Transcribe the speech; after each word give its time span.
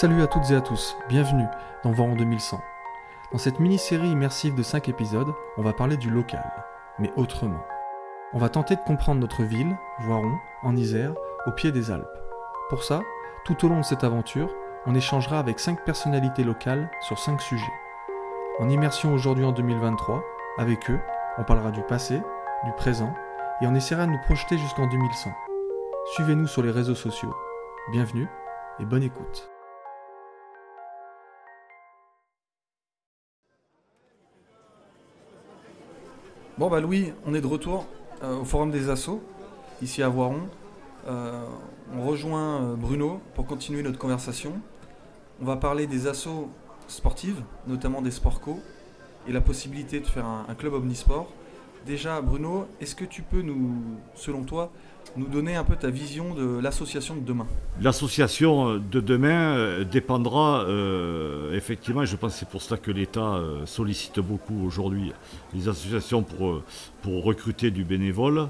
Salut 0.00 0.22
à 0.22 0.26
toutes 0.26 0.50
et 0.50 0.56
à 0.56 0.60
tous, 0.60 0.96
bienvenue 1.08 1.46
dans 1.84 1.92
Voiron 1.92 2.16
2100. 2.16 2.60
Dans 3.30 3.38
cette 3.38 3.60
mini-série 3.60 4.08
immersive 4.08 4.56
de 4.56 4.62
5 4.64 4.88
épisodes, 4.88 5.32
on 5.56 5.62
va 5.62 5.72
parler 5.72 5.96
du 5.96 6.10
local, 6.10 6.44
mais 6.98 7.12
autrement. 7.14 7.64
On 8.32 8.40
va 8.40 8.48
tenter 8.48 8.74
de 8.74 8.80
comprendre 8.80 9.20
notre 9.20 9.44
ville, 9.44 9.76
Voiron, 10.00 10.36
en 10.64 10.74
Isère, 10.74 11.14
au 11.46 11.52
pied 11.52 11.70
des 11.70 11.92
Alpes. 11.92 12.08
Pour 12.70 12.82
ça, 12.82 13.02
tout 13.44 13.64
au 13.64 13.68
long 13.68 13.78
de 13.78 13.84
cette 13.84 14.02
aventure, 14.02 14.52
on 14.86 14.96
échangera 14.96 15.38
avec 15.38 15.60
5 15.60 15.84
personnalités 15.84 16.42
locales 16.42 16.90
sur 17.02 17.16
5 17.16 17.40
sujets. 17.40 17.72
En 18.58 18.68
immersion 18.70 19.14
aujourd'hui 19.14 19.44
en 19.44 19.52
2023, 19.52 20.24
avec 20.58 20.90
eux, 20.90 20.98
on 21.38 21.44
parlera 21.44 21.70
du 21.70 21.82
passé, 21.82 22.20
du 22.64 22.72
présent, 22.72 23.14
et 23.62 23.68
on 23.68 23.76
essaiera 23.76 24.06
de 24.06 24.10
nous 24.10 24.22
projeter 24.22 24.58
jusqu'en 24.58 24.88
2100. 24.88 25.30
Suivez-nous 26.16 26.48
sur 26.48 26.64
les 26.64 26.72
réseaux 26.72 26.96
sociaux. 26.96 27.32
Bienvenue 27.92 28.26
et 28.80 28.84
bonne 28.84 29.04
écoute. 29.04 29.53
Bon 36.56 36.70
bah 36.70 36.78
Louis, 36.78 37.12
on 37.26 37.34
est 37.34 37.40
de 37.40 37.48
retour 37.48 37.84
euh, 38.22 38.38
au 38.38 38.44
Forum 38.44 38.70
des 38.70 38.88
Assos, 38.88 39.20
ici 39.82 40.04
à 40.04 40.08
Voiron. 40.08 40.42
Euh, 41.08 41.44
on 41.92 42.06
rejoint 42.06 42.62
euh, 42.62 42.74
Bruno 42.76 43.20
pour 43.34 43.44
continuer 43.44 43.82
notre 43.82 43.98
conversation. 43.98 44.52
On 45.42 45.46
va 45.46 45.56
parler 45.56 45.88
des 45.88 46.06
assos 46.06 46.48
sportives, 46.86 47.42
notamment 47.66 48.02
des 48.02 48.12
sports 48.12 48.40
co, 48.40 48.60
et 49.26 49.32
la 49.32 49.40
possibilité 49.40 49.98
de 49.98 50.06
faire 50.06 50.26
un, 50.26 50.46
un 50.48 50.54
club 50.54 50.74
omnisport. 50.74 51.26
Déjà 51.86 52.22
Bruno, 52.22 52.66
est-ce 52.80 52.94
que 52.94 53.04
tu 53.04 53.20
peux 53.20 53.42
nous, 53.42 53.74
selon 54.14 54.42
toi, 54.44 54.72
nous 55.16 55.26
donner 55.26 55.54
un 55.54 55.64
peu 55.64 55.76
ta 55.76 55.90
vision 55.90 56.34
de 56.34 56.58
l'association 56.58 57.14
de 57.14 57.20
demain? 57.20 57.46
L'association 57.80 58.76
de 58.78 59.00
demain 59.00 59.54
euh, 59.54 59.84
dépendra 59.84 60.64
euh, 60.64 61.54
effectivement, 61.54 62.02
et 62.02 62.06
je 62.06 62.16
pense 62.16 62.32
que 62.32 62.38
c'est 62.38 62.48
pour 62.48 62.62
cela 62.62 62.78
que 62.78 62.90
l'État 62.90 63.34
euh, 63.34 63.66
sollicite 63.66 64.18
beaucoup 64.18 64.64
aujourd'hui 64.66 65.12
les 65.54 65.68
associations 65.68 66.24
euh, 66.40 66.60
pour 67.02 67.22
recruter 67.22 67.70
du 67.70 67.84
bénévole, 67.84 68.48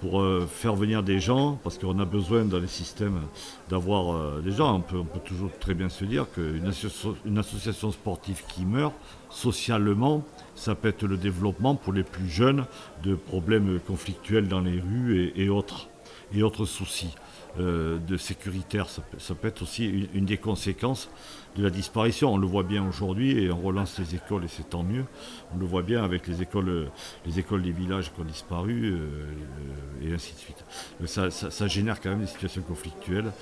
pour 0.00 0.20
euh, 0.20 0.46
faire 0.46 0.74
venir 0.74 1.02
des 1.02 1.18
gens, 1.20 1.58
parce 1.62 1.78
qu'on 1.78 1.98
a 1.98 2.04
besoin 2.04 2.44
dans 2.44 2.58
les 2.60 2.68
systèmes 2.68 3.20
d'avoir 3.68 4.14
euh, 4.14 4.40
des 4.40 4.52
gens. 4.52 4.76
On 4.76 4.80
peut, 4.80 5.02
toujours 5.24 5.50
très 5.58 5.74
bien 5.74 5.88
se 5.88 6.04
dire 6.04 6.26
qu'une 6.32 6.68
asso- 6.68 7.14
une 7.24 7.38
association 7.38 7.90
sportive 7.90 8.42
qui 8.48 8.64
meurt, 8.64 8.94
socialement, 9.30 10.24
ça 10.54 10.74
peut 10.74 10.88
être 10.88 11.06
le 11.06 11.16
développement 11.16 11.74
pour 11.74 11.92
les 11.92 12.02
plus 12.04 12.28
jeunes 12.28 12.64
de 13.02 13.14
problèmes 13.14 13.80
conflictuels 13.86 14.48
dans 14.48 14.60
les 14.60 14.80
rues 14.80 15.32
et 15.36 15.48
autres, 15.48 15.88
et 16.32 16.42
autres 16.42 16.64
soucis 16.64 17.14
euh, 17.60 17.98
de 17.98 18.16
sécuritaire. 18.16 18.88
Ça 18.88 19.34
peut, 19.34 19.48
être 19.48 19.62
aussi 19.62 20.06
une, 20.14 20.24
des 20.24 20.36
conséquences 20.36 21.10
de 21.56 21.64
la 21.64 21.70
disparition. 21.70 22.32
On 22.34 22.36
le 22.36 22.46
voit 22.46 22.62
bien 22.62 22.86
aujourd'hui 22.86 23.42
et 23.42 23.50
on 23.50 23.60
relance 23.60 23.98
les 23.98 24.14
écoles 24.14 24.44
et 24.44 24.48
c'est 24.48 24.70
tant 24.70 24.84
mieux. 24.84 25.04
On 25.52 25.58
le 25.58 25.66
voit 25.66 25.82
bien 25.82 26.04
avec 26.04 26.28
les 26.28 26.40
écoles, 26.40 26.88
les 27.26 27.38
écoles 27.40 27.62
des 27.62 27.72
villages 27.72 28.12
qui 28.12 28.20
ont 28.20 28.24
disparu 28.24 28.92
euh, 28.92 28.96
euh, 28.96 30.08
et 30.08 30.14
ainsi 30.14 30.34
de 30.34 30.38
suite. 30.38 30.64
Ça, 31.06 31.66
génère 31.66 32.00
quand 32.00 32.10
même 32.10 32.20
des 32.20 32.26
situations 32.26 32.62
conflictuelles 32.62 33.32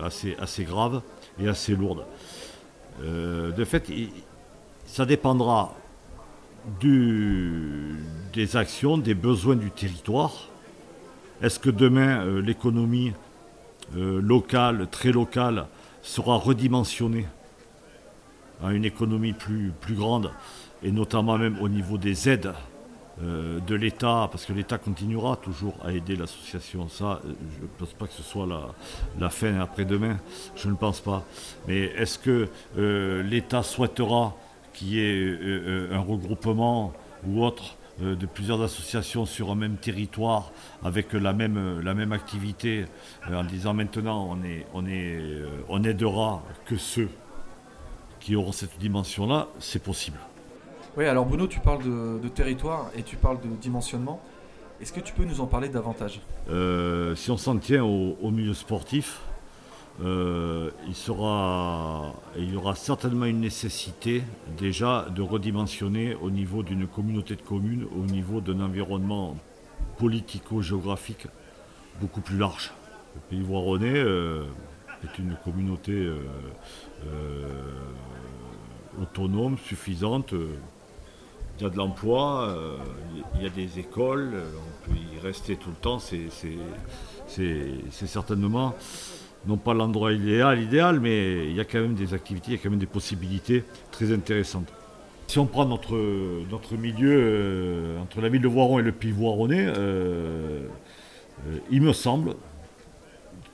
assez, 0.00 0.64
graves 0.64 1.02
et 1.40 1.48
assez 1.48 1.74
lourdes. 1.74 2.04
De 3.02 3.64
fait, 3.64 3.90
ça 4.86 5.06
dépendra 5.06 5.74
des 6.80 8.56
actions, 8.56 8.96
des 8.96 9.14
besoins 9.14 9.56
du 9.56 9.72
territoire. 9.72 10.48
Est-ce 11.42 11.58
que 11.58 11.70
demain, 11.70 12.40
l'économie 12.40 13.12
euh, 13.96 14.20
locale, 14.20 14.88
très 14.90 15.12
locale, 15.12 15.66
sera 16.02 16.36
redimensionnée 16.36 17.26
à 18.62 18.72
une 18.72 18.84
économie 18.84 19.32
plus, 19.32 19.72
grande, 19.90 20.30
et 20.82 20.92
notamment 20.92 21.38
même 21.38 21.58
au 21.60 21.68
niveau 21.68 21.98
des 21.98 22.28
aides 22.28 22.52
euh, 23.22 23.58
de 23.60 23.74
l'État, 23.74 24.28
parce 24.30 24.44
que 24.44 24.52
l'État 24.52 24.78
continuera 24.78 25.36
toujours 25.36 25.74
à 25.84 25.92
aider 25.92 26.16
l'association. 26.16 26.88
Ça, 26.88 27.20
euh, 27.24 27.32
je 27.56 27.62
ne 27.62 27.68
pense 27.78 27.92
pas 27.94 28.06
que 28.06 28.12
ce 28.12 28.22
soit 28.22 28.46
la, 29.18 29.30
fin 29.30 29.60
après-demain, 29.60 30.18
je 30.56 30.68
ne 30.68 30.74
pense 30.74 31.00
pas. 31.00 31.24
Mais 31.68 31.80
est-ce 31.96 32.18
que 32.18 32.48
euh, 32.78 33.22
l'État 33.22 33.62
souhaitera 33.62 34.36
qu'il 34.72 34.88
y 34.88 35.00
ait 35.00 35.38
un 35.92 36.00
regroupement 36.00 36.92
ou 37.26 37.44
autre? 37.44 37.76
De 38.00 38.26
plusieurs 38.26 38.62
associations 38.62 39.26
sur 39.26 39.50
un 39.50 39.54
même 39.54 39.76
territoire 39.76 40.52
avec 40.82 41.12
la 41.12 41.32
même, 41.32 41.56
euh, 41.56 41.82
la 41.82 41.94
même 41.94 42.12
activité 42.12 42.86
euh, 43.30 43.40
en 43.40 43.44
disant 43.44 43.74
maintenant 43.74 44.28
on, 44.30 44.42
est, 44.42 44.66
on, 44.74 44.86
est, 44.86 45.16
euh, 45.16 45.48
on 45.68 45.84
aidera 45.84 46.42
que 46.66 46.76
ceux 46.76 47.08
qui 48.20 48.36
auront 48.36 48.52
cette 48.52 48.78
dimension-là, 48.78 49.48
c'est 49.58 49.82
possible. 49.82 50.18
Oui, 50.96 51.06
alors 51.06 51.24
Bruno, 51.24 51.46
tu 51.46 51.60
parles 51.60 51.84
de, 51.84 52.18
de 52.22 52.28
territoire 52.28 52.90
et 52.96 53.02
tu 53.02 53.16
parles 53.16 53.40
de 53.40 53.48
dimensionnement. 53.60 54.20
Est-ce 54.80 54.92
que 54.92 55.00
tu 55.00 55.12
peux 55.12 55.24
nous 55.24 55.40
en 55.40 55.46
parler 55.46 55.68
davantage? 55.68 56.20
Euh, 56.48 57.14
si 57.14 57.30
on 57.30 57.36
s'en 57.36 57.56
tient 57.58 57.84
au, 57.84 58.16
au 58.20 58.30
milieu 58.30 58.54
sportif, 58.54 59.20
euh, 60.02 60.70
il, 60.86 62.52
y 62.52 62.56
aura 62.56 62.74
certainement 62.74 63.26
une 63.26 63.40
nécessité 63.40 64.22
déjà 64.56 65.06
de 65.14 65.20
redimensionner 65.20 66.14
au 66.14 66.30
niveau 66.30 66.62
d'une 66.62 66.86
communauté 66.86 67.36
de 67.36 67.42
communes, 67.42 67.86
au 67.96 68.04
niveau 68.06 68.40
d'un 68.40 68.60
environnement 68.60 69.36
politico-géographique 69.98 71.26
beaucoup 72.00 72.22
plus 72.22 72.38
large. 72.38 72.72
Le 73.14 73.20
Pays 73.28 73.42
Voironnais 73.42 73.98
euh, 73.98 74.44
est 75.04 75.18
une 75.18 75.36
communauté 75.44 75.92
euh, 75.92 77.46
autonome, 79.02 79.58
suffisante. 79.58 80.32
il 80.32 81.62
y 81.62 81.66
a 81.66 81.68
de 81.68 81.76
l'emploi, 81.76 82.56
il 83.34 83.42
y 83.42 83.46
a 83.46 83.50
des 83.50 83.78
écoles, 83.78 84.32
on 84.34 84.90
peut 84.90 84.96
y 84.96 85.18
rester 85.18 85.56
tout 85.56 85.70
le 85.70 85.76
temps, 85.76 85.98
c'est 85.98 86.30
certainement 87.90 88.74
non 89.46 89.56
pas 89.56 89.74
l'endroit 89.74 90.12
idéal, 90.12 90.60
idéal, 90.60 91.00
mais 91.00 91.46
il 91.46 91.54
y 91.54 91.60
a 91.60 91.64
quand 91.64 91.80
même 91.80 91.94
des 91.94 92.14
activités, 92.14 92.52
il 92.52 92.56
y 92.56 92.60
a 92.60 92.62
quand 92.62 92.70
même 92.70 92.78
des 92.78 92.86
possibilités 92.86 93.64
très 93.90 94.12
intéressantes. 94.12 94.68
Si 95.26 95.38
on 95.38 95.46
prend 95.46 95.64
notre, 95.64 95.94
milieu 96.76 97.12
euh, 97.12 98.00
entre 98.00 98.20
la 98.20 98.28
ville 98.28 98.42
de 98.42 98.48
Voiron 98.48 98.80
et 98.80 98.82
le 98.82 98.92
Pays 98.92 99.12
Voironnais, 99.12 99.64
euh, 99.66 100.66
euh, 101.46 101.58
il 101.70 101.82
me 101.82 101.92
semble 101.92 102.34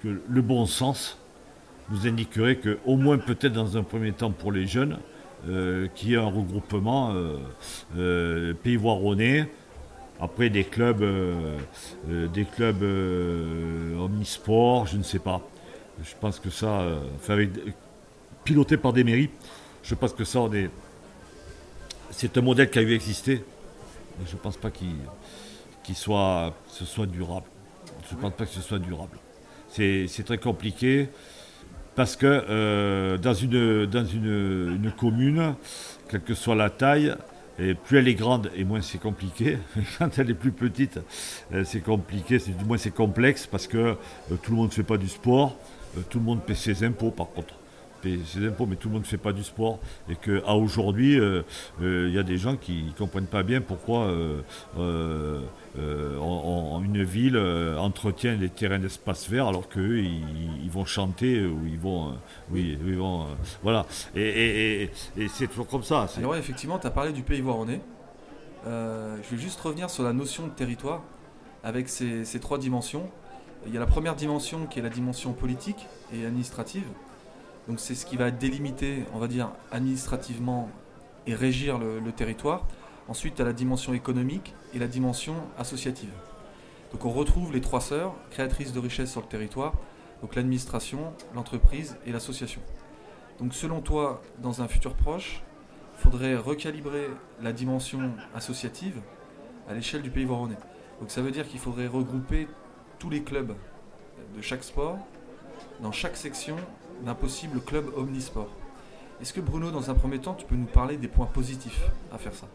que 0.03 0.09
le 0.29 0.43
bon 0.43 0.67
sens 0.67 1.19
nous 1.91 2.07
indiquerait 2.07 2.57
que, 2.57 2.79
au 2.87 2.97
moins 2.97 3.19
peut-être 3.19 3.53
dans 3.53 3.77
un 3.77 3.83
premier 3.83 4.13
temps 4.13 4.31
pour 4.31 4.53
les 4.53 4.67
jeunes, 4.67 4.99
qu'il 5.95 6.11
y 6.11 6.15
ait 6.15 6.17
un 6.17 6.27
regroupement 6.27 7.15
Pays 8.65 8.77
Voironnais, 8.77 9.49
après 10.21 10.51
des 10.51 10.65
clubs, 10.65 11.05
des 12.09 12.45
clubs 12.45 12.83
euh, 12.83 13.99
omnisport, 13.99 14.87
je 14.87 14.97
ne 14.97 15.03
sais 15.03 15.19
pas. 15.19 15.43
Je 16.03 16.15
pense 16.21 16.39
que 16.39 16.51
ça, 16.51 16.81
euh, 16.81 17.01
enfin, 17.17 17.39
piloté 18.45 18.77
par 18.77 18.93
des 18.93 19.05
mairies, 19.05 19.31
je 19.83 19.95
pense 19.95 20.13
que 20.13 20.25
ça, 20.25 20.41
on 20.41 20.53
est- 20.53 20.71
c'est 22.11 22.37
un 22.37 22.43
modèle 22.43 22.71
qui 22.71 22.79
a 22.79 22.83
eu 22.83 22.93
existé, 22.93 23.43
mais 24.19 24.27
je 24.27 24.35
ne 24.35 24.39
pense 24.39 24.57
pas 24.57 24.71
qu'il 24.71 25.97
soit, 25.97 26.55
ce 26.69 26.85
soit 26.85 27.07
durable. 27.07 27.47
Je 28.11 28.15
ne 28.15 28.21
pense 28.21 28.33
pas 28.33 28.45
que 28.45 28.53
ce 28.53 28.61
soit 28.61 28.79
durable. 28.79 29.19
C'est 29.69 30.25
très 30.25 30.39
compliqué 30.39 31.09
parce 31.95 32.17
que 32.17 32.27
euh, 32.27 33.19
dans, 33.19 33.35
une, 33.35 34.93
commune, 34.99 35.55
quelle 36.09 36.23
que 36.23 36.35
soit 36.35 36.55
la 36.55 36.71
taille, 36.71 37.15
et 37.59 37.75
plus 37.75 37.99
elle 37.99 38.09
est 38.09 38.15
grande 38.15 38.51
et 38.55 38.65
moins 38.65 38.83
c'est 38.83 39.01
compliqué. 39.01 39.59
Quand 39.99 40.19
elle 40.19 40.31
est 40.31 40.35
plus 40.35 40.53
petite, 40.53 41.01
euh, 41.53 41.65
c'est 41.65 41.81
compliqué, 41.81 42.39
du 42.39 42.65
moins 42.65 42.79
c'est 42.79 42.95
complexe 42.95 43.47
parce 43.47 43.67
que 43.67 43.97
tout 44.43 44.51
le 44.51 44.57
monde 44.57 44.69
ne 44.69 44.75
fait 44.75 44.83
pas 44.83 44.99
du 44.99 45.09
sport, 45.09 45.57
tout 46.03 46.19
le 46.19 46.25
monde 46.25 46.43
paie 46.43 46.55
ses 46.55 46.85
impôts 46.85 47.11
par 47.11 47.29
contre. 47.31 47.55
Ses 48.03 48.47
impôts, 48.47 48.67
mais 48.67 48.77
tout 48.77 48.87
le 48.87 48.95
monde 48.95 49.03
ne 49.03 49.07
fait 49.09 49.17
pas 49.17 49.33
du 49.33 49.43
sport. 49.43 49.81
Et 50.09 50.15
qu'à 50.15 50.55
aujourd'hui, 50.55 51.19
euh, 51.19 51.43
euh, 51.83 52.07
il 52.09 52.15
y 52.15 52.19
a 52.21 52.23
des 52.23 52.37
gens 52.39 52.55
qui 52.55 52.85
ne 52.85 52.93
comprennent 52.93 53.27
pas 53.27 53.43
bien 53.43 53.61
pourquoi 53.61 54.05
euh, 54.05 54.43
euh, 54.79 55.41
euh, 55.77 56.17
on- 56.19 56.77
on- 56.77 56.85
une 56.85 57.03
ville 57.03 57.35
euh, 57.37 57.77
entretient 57.79 58.37
les 58.37 58.49
terrains 58.49 58.79
d'espace 58.79 59.29
vert 59.29 59.49
alors 59.49 59.69
qu'eux, 59.69 59.99
ils, 59.99 60.23
ils 60.63 60.71
vont 60.71 60.85
chanter 60.85 61.45
ou 61.45 61.59
ils 61.67 61.79
vont. 61.81 62.11
euh, 62.11 62.13
oui, 62.53 62.79
ils 62.87 62.97
vont. 62.97 63.23
euh, 63.23 63.35
voilà. 63.65 63.87
Et, 64.15 64.21
et- 64.23 64.83
et- 64.85 64.91
et 65.17 65.29
c'est 65.29 65.49
toujours 65.49 65.67
comme 65.67 65.83
ça. 65.83 66.07
c'est- 66.09 66.21
Alors 66.21 66.31
ouais, 66.33 66.39
effectivement, 66.39 66.79
tu 66.79 66.87
as 66.87 66.91
parlé 66.93 67.13
du 67.13 67.23
Pays 67.23 67.41
Voironnais. 67.41 67.81
Euh, 68.69 69.17
je 69.29 69.35
vais 69.35 69.43
juste 69.43 69.61
revenir 69.61 69.91
sur 69.91 70.05
la 70.05 70.13
notion 70.13 70.45
de 70.47 70.53
territoire 70.53 71.03
avec 71.65 71.89
ces, 71.89 72.25
ces 72.25 72.39
trois 72.39 72.59
dimensions. 72.59 73.09
Il 73.67 73.75
y 73.75 73.77
a 73.77 73.81
la 73.81 73.87
première 73.87 74.15
dimension 74.15 74.67
qui 74.67 74.79
est 74.79 74.83
la 74.83 74.89
dimension 74.89 75.33
politique 75.33 75.89
et 76.15 76.25
administrative. 76.25 76.87
Donc 77.67 77.81
c'est 77.81 77.97
ce 77.97 78.07
qui 78.07 78.17
va 78.17 78.31
délimiter, 78.31 79.05
on 79.13 79.19
va 79.19 79.27
dire, 79.27 79.51
administrativement 79.73 80.71
et 81.27 81.35
régir 81.35 81.79
le, 81.79 82.13
territoire. 82.13 82.65
Ensuite, 83.09 83.41
as 83.41 83.45
la 83.45 83.53
dimension 83.53 83.93
économique 83.93 84.55
et 84.73 84.79
la 84.79 84.87
dimension 84.87 85.35
associative. 85.59 86.13
Donc 86.93 87.05
on 87.05 87.11
retrouve 87.11 87.53
les 87.53 87.61
trois 87.61 87.81
sœurs, 87.81 88.15
créatrices 88.31 88.73
de 88.73 88.79
richesse 88.79 89.11
sur 89.11 89.21
le 89.21 89.27
territoire, 89.27 89.73
donc 90.23 90.37
l'administration, 90.37 91.13
l'entreprise 91.35 91.97
et 92.07 92.13
l'association. 92.13 92.61
Donc 93.41 93.53
selon 93.53 93.81
toi, 93.81 94.23
dans 94.39 94.63
un 94.63 94.69
futur 94.69 94.95
proche, 94.95 95.43
il 95.99 96.03
faudrait 96.03 96.37
recalibrer 96.37 97.09
la 97.43 97.53
dimension 97.53 98.13
associative 98.35 99.01
à 99.69 99.75
l'échelle 99.75 100.03
du 100.03 100.11
pays 100.11 100.25
voironnais. 100.25 100.59
Donc 101.01 101.11
ça 101.11 101.21
veut 101.21 101.33
dire 101.33 101.49
qu'il 101.49 101.59
faudrait 101.59 101.89
regrouper 101.89 102.47
tous 102.99 103.11
les 103.11 103.23
clubs 103.23 103.55
de 104.37 104.43
chaque 104.43 104.65
sport 104.65 104.99
dans 105.81 105.93
chaque 105.93 106.17
section 106.17 106.57
d'un 107.05 107.15
possible 107.15 107.61
club 107.61 107.87
omnisport. 107.97 108.51
Est-ce 109.21 109.33
que 109.33 109.41
Bruno, 109.41 109.71
dans 109.71 109.91
un 109.91 109.95
premier 109.95 110.19
temps, 110.19 110.35
tu 110.35 110.45
peux 110.45 110.55
nous 110.55 110.67
parler 110.67 110.97
des 110.97 111.09
points 111.09 111.27
positifs 111.27 111.83
à 112.13 112.19
faire 112.19 112.35
ça? 112.35 112.47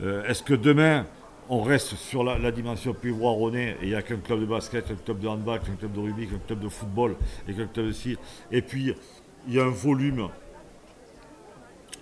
Euh, 0.00 0.24
Est-ce 0.24 0.42
que 0.42 0.54
demain, 0.54 1.06
on 1.48 1.62
reste 1.62 1.96
sur 1.96 2.22
la, 2.22 2.52
dimension 2.52 2.94
voironnais 3.02 3.76
et 3.80 3.84
il 3.84 3.88
n'y 3.88 3.94
a 3.96 4.02
qu'un 4.02 4.18
club 4.18 4.40
de 4.40 4.46
basket, 4.46 4.90
un 4.90 4.94
club 4.94 5.18
de 5.18 5.26
handball, 5.26 5.60
qu'un 5.60 5.74
club 5.74 5.92
de 5.92 6.00
rugby, 6.00 6.28
qu'un 6.28 6.38
club 6.38 6.60
de 6.60 6.68
football 6.68 7.16
et 7.48 7.54
qu'un 7.54 7.66
club 7.66 7.88
de 7.88 8.16
Et 8.52 8.62
puis, 8.62 8.94
il 9.48 9.54
y 9.54 9.58
a 9.58 9.64
un 9.64 9.70
volume 9.70 10.28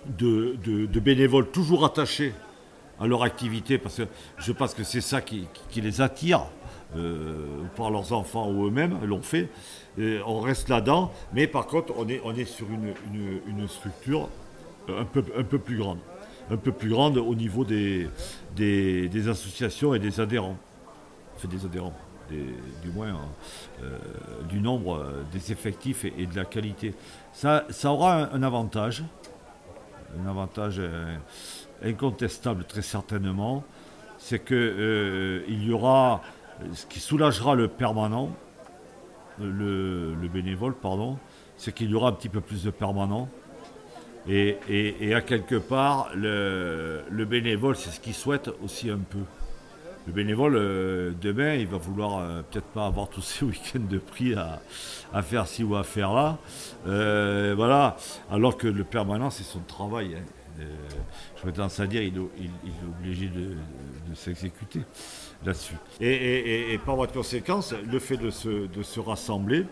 de, 0.06 1.00
bénévoles 1.00 1.50
toujours 1.50 1.84
attachés 1.84 2.34
à 3.00 3.06
leur 3.06 3.22
activité, 3.22 3.78
parce 3.78 3.96
que 3.96 4.02
je 4.38 4.52
pense 4.52 4.74
que 4.74 4.82
c'est 4.82 5.00
ça 5.00 5.20
qui, 5.20 5.46
les 5.76 6.00
attire, 6.00 6.46
par 7.76 7.90
leurs 7.90 8.12
enfants 8.12 8.50
ou 8.50 8.66
eux-mêmes, 8.66 8.98
l'ont 9.04 9.22
fait. 9.22 9.48
on 9.98 10.40
reste 10.40 10.68
là-dedans, 10.68 11.12
mais 11.32 11.46
par 11.46 11.66
contre, 11.66 11.92
on 11.96 12.08
est, 12.08 12.20
on 12.24 12.34
est 12.34 12.44
sur 12.44 12.66
une, 12.70 13.68
structure 13.68 14.28
un 14.88 15.04
peu, 15.04 15.22
un 15.36 15.44
peu 15.44 15.58
plus 15.58 15.76
grande. 15.76 15.98
Un 16.50 16.56
peu 16.56 16.72
plus 16.72 16.88
grande 16.88 17.18
au 17.18 17.34
niveau 17.34 17.64
des, 17.64 18.08
des, 18.56 19.28
associations 19.28 19.94
et 19.94 19.98
des 19.98 20.18
adhérents. 20.18 20.56
Enfin, 21.36 21.48
des 21.48 21.64
adhérents 21.66 21.94
du 22.30 22.90
moins 22.94 23.10
hein, 23.10 23.28
euh, 23.82 23.98
du 24.48 24.60
nombre 24.60 24.96
euh, 24.96 25.22
des 25.32 25.52
effectifs 25.52 26.04
et, 26.04 26.26
de 26.26 26.36
la 26.36 26.44
qualité. 26.44 26.94
Ça, 27.32 27.64
ça 27.70 27.90
aura 27.90 28.34
un, 28.34 28.42
avantage, 28.42 29.04
un 30.20 30.28
avantage 30.28 30.76
euh, 30.78 31.16
incontestable 31.82 32.64
très 32.64 32.82
certainement, 32.82 33.64
c'est 34.18 34.40
que 34.40 35.44
il 35.48 35.64
y 35.64 35.72
aura 35.72 36.22
ce 36.72 36.86
qui 36.86 37.00
soulagera 37.00 37.54
le 37.54 37.68
permanent, 37.68 38.30
le, 39.40 40.14
bénévole, 40.32 40.74
pardon, 40.74 41.18
c'est 41.56 41.72
qu'il 41.72 41.90
y 41.90 41.94
aura 41.94 42.08
un 42.08 42.12
petit 42.12 42.28
peu 42.28 42.40
plus 42.40 42.64
de 42.64 42.70
permanents. 42.70 43.28
Et, 44.28 44.58
à 45.14 45.20
quelque 45.20 45.56
part, 45.56 46.10
le, 46.14 47.02
le 47.10 47.24
bénévole, 47.24 47.76
c'est 47.76 47.90
ce 47.90 48.00
qu'il 48.00 48.14
souhaite 48.14 48.50
aussi 48.62 48.90
un 48.90 48.98
peu 48.98 49.20
le 50.08 50.14
bénévole, 50.14 50.56
euh, 50.56 51.12
demain, 51.20 51.56
il 51.56 51.66
va 51.66 51.76
vouloir 51.76 52.16
euh, 52.16 52.40
peut-être 52.50 52.68
pas 52.68 52.86
avoir 52.86 53.08
tous 53.10 53.20
ces 53.20 53.44
week-ends 53.44 53.86
de 53.90 53.98
prix 53.98 54.34
à, 54.34 55.22
faire 55.22 55.46
ci 55.46 55.62
ou 55.62 55.76
à 55.76 55.84
faire 55.84 56.14
là. 56.14 56.38
Euh, 56.86 57.52
voilà. 57.54 57.98
Alors 58.30 58.56
que 58.56 58.66
le 58.66 58.84
permanent, 58.84 59.28
c'est 59.28 59.42
son 59.42 59.60
travail. 59.60 60.16
Hein. 60.16 60.24
Je 61.36 61.46
vais 61.46 61.52
tendance 61.52 61.80
à 61.80 61.86
dire 61.86 62.02
il, 62.02 62.16
est 62.16 62.88
obligé 63.00 63.28
de, 63.28 63.54
s'exécuter 64.14 64.80
là-dessus. 65.44 65.76
Et, 66.00 66.78
par 66.84 66.96
voie 66.96 67.06
de 67.06 67.12
conséquence, 67.12 67.72
le 67.72 67.98
fait 67.98 68.16
de 68.16 68.30
se, 68.30 69.00
rassembler 69.00 69.64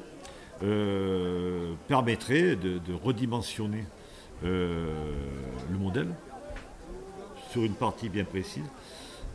permettrait 1.88 2.56
de, 2.56 2.80
redimensionner 3.02 3.84
le 4.42 5.78
modèle 5.78 6.08
sur 7.50 7.62
une 7.64 7.74
partie 7.74 8.08
bien 8.08 8.24
précise 8.24 8.64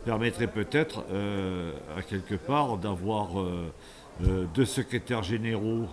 permettrait 0.06 0.48
peut-être 0.48 1.04
euh, 1.12 1.74
à 1.98 2.02
quelque 2.02 2.36
part 2.36 2.78
d'avoir 2.78 3.40
euh, 3.40 3.72
euh, 4.24 4.46
deux 4.54 4.66
secrétaires 4.66 5.24
généraux 5.24 5.88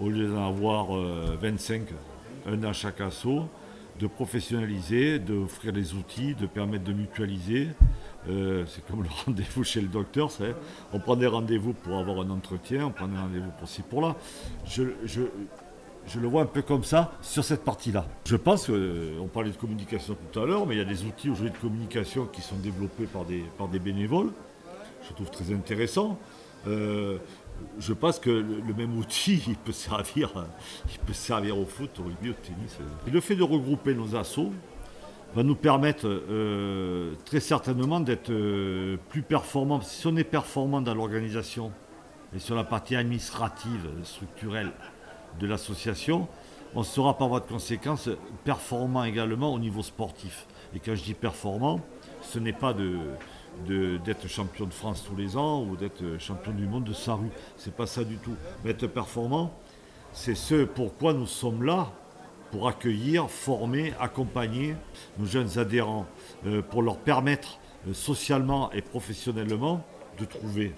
au 0.00 0.08
lieu 0.08 0.28
d'en 0.28 0.46
avoir 0.46 0.92
25, 0.92 1.82
un 2.46 2.62
à 2.62 2.72
chaque 2.72 3.00
assaut, 3.00 3.48
de 3.98 4.06
professionnaliser, 4.06 5.18
d'offrir 5.18 5.72
les 5.72 5.94
outils, 5.94 6.34
de 6.34 6.46
permettre 6.46 6.84
de 6.84 6.92
mutualiser. 6.92 7.68
c'est 8.26 8.86
comme 8.86 9.02
le 9.02 9.08
rendez-vous 9.26 9.64
chez 9.64 9.80
le 9.80 9.88
docteur, 9.88 10.30
on 10.92 11.00
prend 11.00 11.16
des 11.16 11.26
rendez-vous 11.26 11.72
pour 11.72 11.98
avoir 11.98 12.20
un 12.20 12.30
entretien, 12.30 12.86
on 12.86 12.90
prend 12.90 13.08
des 13.08 13.18
rendez-vous 13.18 13.50
pour 13.58 13.68
ci, 13.68 13.82
pour 13.82 14.02
là. 14.02 14.16
je, 14.66 14.84
je 16.08 16.18
le 16.18 16.26
vois 16.26 16.42
un 16.42 16.46
peu 16.46 16.62
comme 16.62 16.84
ça 16.84 17.12
sur 17.20 17.44
cette 17.44 17.64
partie-là. 17.64 18.06
Je 18.24 18.36
pense 18.36 18.66
qu'on 18.66 18.72
euh, 18.72 19.26
parlait 19.32 19.50
de 19.50 19.56
communication 19.56 20.16
tout 20.32 20.40
à 20.40 20.46
l'heure, 20.46 20.66
mais 20.66 20.74
il 20.74 20.78
y 20.78 20.80
a 20.80 20.84
des 20.84 21.04
outils 21.04 21.28
aujourd'hui 21.28 21.52
de 21.52 21.58
communication 21.58 22.26
qui 22.26 22.40
sont 22.40 22.56
développés 22.56 23.04
par 23.04 23.24
des, 23.24 23.44
par 23.58 23.68
des 23.68 23.78
bénévoles. 23.78 24.30
Je 25.06 25.12
trouve 25.12 25.30
très 25.30 25.52
intéressant. 25.52 26.18
Euh, 26.66 27.18
je 27.78 27.92
pense 27.92 28.18
que 28.18 28.30
le, 28.30 28.74
même 28.74 28.96
outil, 28.96 29.42
il 29.48 29.56
peut 29.56 29.72
servir, 29.72 30.46
il 30.90 30.98
peut 31.00 31.12
servir 31.12 31.58
au 31.58 31.64
foot, 31.64 31.90
au 32.00 32.04
rugby, 32.04 32.30
au 32.30 32.34
tennis. 32.34 32.78
Le 33.10 33.20
fait 33.20 33.36
de 33.36 33.42
regrouper 33.42 33.94
nos 33.94 34.16
assauts 34.16 34.52
va 35.34 35.42
nous 35.42 35.54
permettre 35.54 36.06
euh, 36.06 37.12
très 37.24 37.40
certainement 37.40 38.00
d'être 38.00 38.32
plus 39.08 39.22
performants. 39.22 39.80
Si 39.82 40.06
on 40.06 40.16
est 40.16 40.24
performant 40.24 40.80
dans 40.80 40.94
l'organisation 40.94 41.70
et 42.34 42.38
sur 42.38 42.54
la 42.54 42.64
partie 42.64 42.96
administrative, 42.96 43.88
structurelle, 44.04 44.72
de 45.38 45.46
l'association, 45.46 46.28
on 46.74 46.82
sera 46.82 47.16
par 47.16 47.28
voie 47.28 47.40
de 47.40 47.46
conséquence 47.46 48.08
performant 48.44 49.04
également 49.04 49.52
au 49.52 49.58
niveau 49.58 49.82
sportif. 49.82 50.46
Et 50.74 50.80
quand 50.80 50.94
je 50.94 51.02
dis 51.02 51.14
performant, 51.14 51.80
ce 52.20 52.38
n'est 52.38 52.52
pas 52.52 52.72
de, 52.72 52.98
d'être 53.66 54.28
champion 54.28 54.66
de 54.66 54.72
France 54.72 55.04
tous 55.06 55.16
les 55.16 55.36
ans 55.36 55.62
ou 55.62 55.76
d'être 55.76 56.18
champion 56.18 56.52
du 56.52 56.66
monde 56.66 56.84
de 56.84 56.92
sa 56.92 57.14
rue. 57.14 57.30
C'est 57.56 57.74
pas 57.74 57.86
ça 57.86 58.04
du 58.04 58.16
tout. 58.16 58.34
Mais 58.64 58.70
être 58.70 58.86
performant, 58.86 59.52
c'est 60.12 60.34
ce 60.34 60.64
pourquoi 60.64 61.12
nous 61.12 61.26
sommes 61.26 61.64
là, 61.64 61.92
pour 62.50 62.68
accueillir, 62.68 63.30
former, 63.30 63.92
accompagner 64.00 64.74
nos 65.18 65.26
jeunes 65.26 65.58
adhérents, 65.58 66.06
euh, 66.46 66.62
pour 66.62 66.82
leur 66.82 66.96
permettre 66.96 67.58
euh, 67.86 67.94
socialement 67.94 68.72
et 68.72 68.80
professionnellement 68.80 69.84
de 70.18 70.24
trouver 70.24 70.74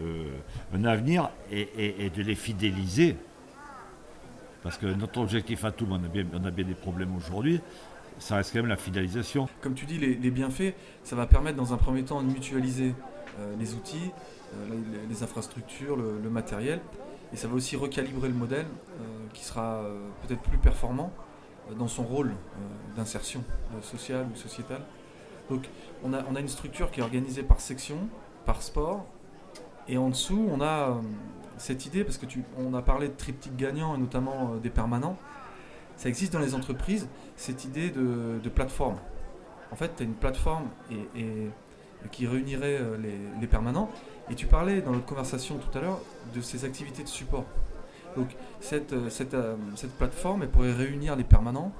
euh, 0.00 0.30
un 0.74 0.84
avenir 0.84 1.30
et 1.50 2.10
de 2.14 2.22
les 2.22 2.34
fidéliser 2.34 3.16
parce 4.62 4.76
que 4.76 4.86
notre 4.86 5.20
objectif 5.20 5.64
à 5.64 5.70
tout, 5.70 5.86
on 5.90 5.94
a 5.94 6.08
bien, 6.08 6.26
on 6.34 6.44
a 6.44 6.50
bien 6.50 6.64
des 6.64 6.74
problèmes 6.74 7.14
aujourd'hui, 7.16 7.60
ça 8.18 8.36
reste 8.36 8.52
quand 8.52 8.60
même 8.60 8.68
la 8.68 8.76
fidélisation. 8.76 9.48
Comme 9.60 9.74
tu 9.74 9.86
dis, 9.86 9.98
les, 9.98 10.30
bienfaits, 10.30 10.74
ça 11.04 11.16
va 11.16 11.26
permettre 11.26 11.56
dans 11.56 11.72
un 11.72 11.76
premier 11.76 12.02
temps 12.02 12.22
de 12.22 12.28
mutualiser 12.28 12.94
euh, 13.38 13.54
les 13.58 13.74
outils, 13.74 14.10
euh, 14.54 14.80
les, 15.08 15.22
infrastructures, 15.22 15.96
le, 15.96 16.30
matériel, 16.30 16.80
et 17.32 17.36
ça 17.36 17.48
va 17.48 17.54
aussi 17.54 17.76
recalibrer 17.76 18.28
le 18.28 18.34
modèle 18.34 18.66
euh, 18.66 19.26
qui 19.32 19.44
sera 19.44 19.84
peut-être 20.26 20.42
plus 20.42 20.58
performant 20.58 21.12
dans 21.78 21.88
son 21.88 22.02
rôle 22.02 22.32
d'insertion 22.96 23.44
sociale 23.82 24.26
ou 24.32 24.36
sociétale. 24.36 24.82
Donc 25.50 25.68
on 26.02 26.14
a, 26.14 26.24
on 26.30 26.34
a 26.34 26.40
une 26.40 26.48
structure 26.48 26.90
qui 26.90 27.00
est 27.00 27.02
organisée 27.02 27.42
par 27.42 27.60
section, 27.60 28.08
par 28.46 28.62
sport, 28.62 29.04
et 29.86 29.98
en 29.98 30.08
dessous 30.08 30.48
on 30.50 30.62
a 30.62 30.98
cette 31.58 31.84
idée, 31.84 32.04
parce 32.04 32.16
que 32.16 32.24
tu, 32.24 32.42
on 32.56 32.72
a 32.72 32.80
parlé 32.80 33.08
de 33.08 33.12
triptyque 33.12 33.56
gagnant 33.56 33.94
et 33.94 33.98
notamment 33.98 34.56
des 34.56 34.70
permanents, 34.70 35.18
ça 35.98 36.08
existe 36.08 36.32
dans 36.32 36.38
les 36.38 36.54
entreprises, 36.54 37.06
cette 37.36 37.64
idée 37.66 37.90
de, 37.90 38.48
plateforme. 38.48 38.96
En 39.70 39.76
fait, 39.76 39.94
tu 39.96 40.02
as 40.02 40.06
une 40.06 40.14
plateforme 40.14 40.68
et, 40.90 41.50
qui 42.10 42.26
réunirait 42.26 42.78
euh, 42.80 42.96
les, 43.40 43.46
permanents. 43.46 43.90
Et 44.30 44.34
tu 44.34 44.46
parlais 44.46 44.80
dans 44.80 44.92
notre 44.92 45.04
conversation 45.04 45.58
tout 45.58 45.76
à 45.76 45.82
l'heure 45.82 46.00
de 46.34 46.40
ces 46.40 46.64
activités 46.64 47.02
de 47.02 47.08
support. 47.08 47.44
Donc 48.16 48.28
cette, 48.60 48.94
euh, 48.94 49.10
cette, 49.10 49.36
cette, 49.76 49.92
plateforme, 49.98 50.42
elle 50.42 50.48
pourrait 50.48 50.72
réunir 50.72 51.16
les 51.16 51.24
permanents 51.24 51.72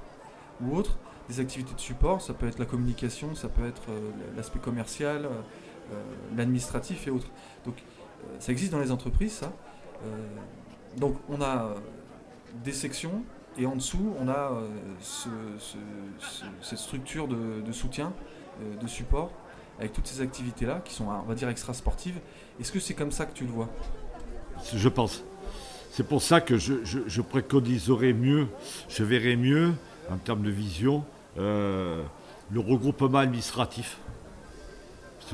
ou 0.61 0.75
autres, 0.75 0.99
des 1.29 1.39
activités 1.39 1.73
de 1.73 1.79
support, 1.79 2.21
ça 2.21 2.33
peut 2.33 2.47
être 2.47 2.59
la 2.59 2.65
communication, 2.65 3.33
ça 3.33 3.47
peut 3.47 3.65
être 3.65 3.83
l'aspect 4.35 4.59
commercial, 4.59 5.29
l'administratif 6.35 7.07
et 7.07 7.11
autres. 7.11 7.29
Donc 7.65 7.75
ça 8.39 8.51
existe 8.51 8.71
dans 8.71 8.79
les 8.79 8.91
entreprises, 8.91 9.33
ça. 9.33 9.51
Euh, 10.03 10.27
donc 10.97 11.15
on 11.29 11.41
a 11.41 11.65
euh, 11.65 11.75
des 12.63 12.71
sections 12.71 13.23
et 13.59 13.65
en 13.65 13.75
dessous 13.75 14.13
on 14.19 14.27
a 14.27 14.51
euh, 14.51 14.67
cette 16.61 16.79
structure 16.79 17.27
de, 17.27 17.71
soutien, 17.71 18.13
de 18.81 18.87
support 18.87 19.31
avec 19.77 19.93
toutes 19.93 20.07
ces 20.07 20.21
activités-là 20.21 20.81
qui 20.83 20.93
sont, 20.93 21.05
on 21.05 21.27
va 21.27 21.35
dire, 21.35 21.47
extra-sportives. 21.49 22.19
Est-ce 22.59 22.71
que 22.71 22.79
c'est 22.79 22.93
comme 22.93 23.11
ça 23.11 23.25
que 23.25 23.33
tu 23.33 23.45
le 23.45 23.51
vois? 23.51 23.69
Je 24.73 24.89
pense. 24.89 25.23
C'est 25.91 26.05
pour 26.05 26.21
ça 26.21 26.41
que 26.41 26.57
je, 26.57 27.21
préconiserais 27.21 28.11
mieux, 28.13 28.47
je 28.89 29.03
verrais 29.03 29.37
mieux, 29.37 29.73
en 30.11 30.17
termes 30.17 30.43
de 30.43 30.51
vision, 30.51 31.05
le 31.37 32.03
regroupement 32.57 33.19
administratif 33.19 33.97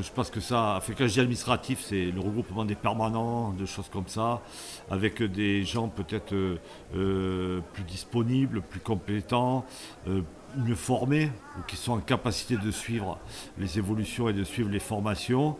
je 0.01 0.11
pense 0.11 0.29
que 0.29 0.39
ça, 0.39 0.79
fait 0.81 0.93
quand 0.93 1.07
je 1.07 1.13
dis 1.13 1.19
administratif, 1.19 1.81
c'est 1.81 2.05
le 2.05 2.19
regroupement 2.19 2.65
des 2.65 2.75
permanents, 2.75 3.51
de 3.51 3.65
choses 3.65 3.89
comme 3.91 4.07
ça, 4.07 4.41
avec 4.89 5.21
des 5.23 5.63
gens 5.63 5.87
peut-être 5.87 6.33
euh, 6.33 6.57
euh, 6.95 7.59
plus 7.73 7.83
disponibles, 7.83 8.61
plus 8.61 8.79
compétents, 8.79 9.65
euh, 10.07 10.21
mieux 10.57 10.75
formés, 10.75 11.31
qui 11.67 11.75
sont 11.75 11.93
en 11.93 11.99
capacité 11.99 12.57
de 12.57 12.71
suivre 12.71 13.19
les 13.57 13.77
évolutions 13.77 14.29
et 14.29 14.33
de 14.33 14.43
suivre 14.43 14.69
les 14.69 14.79
formations, 14.79 15.57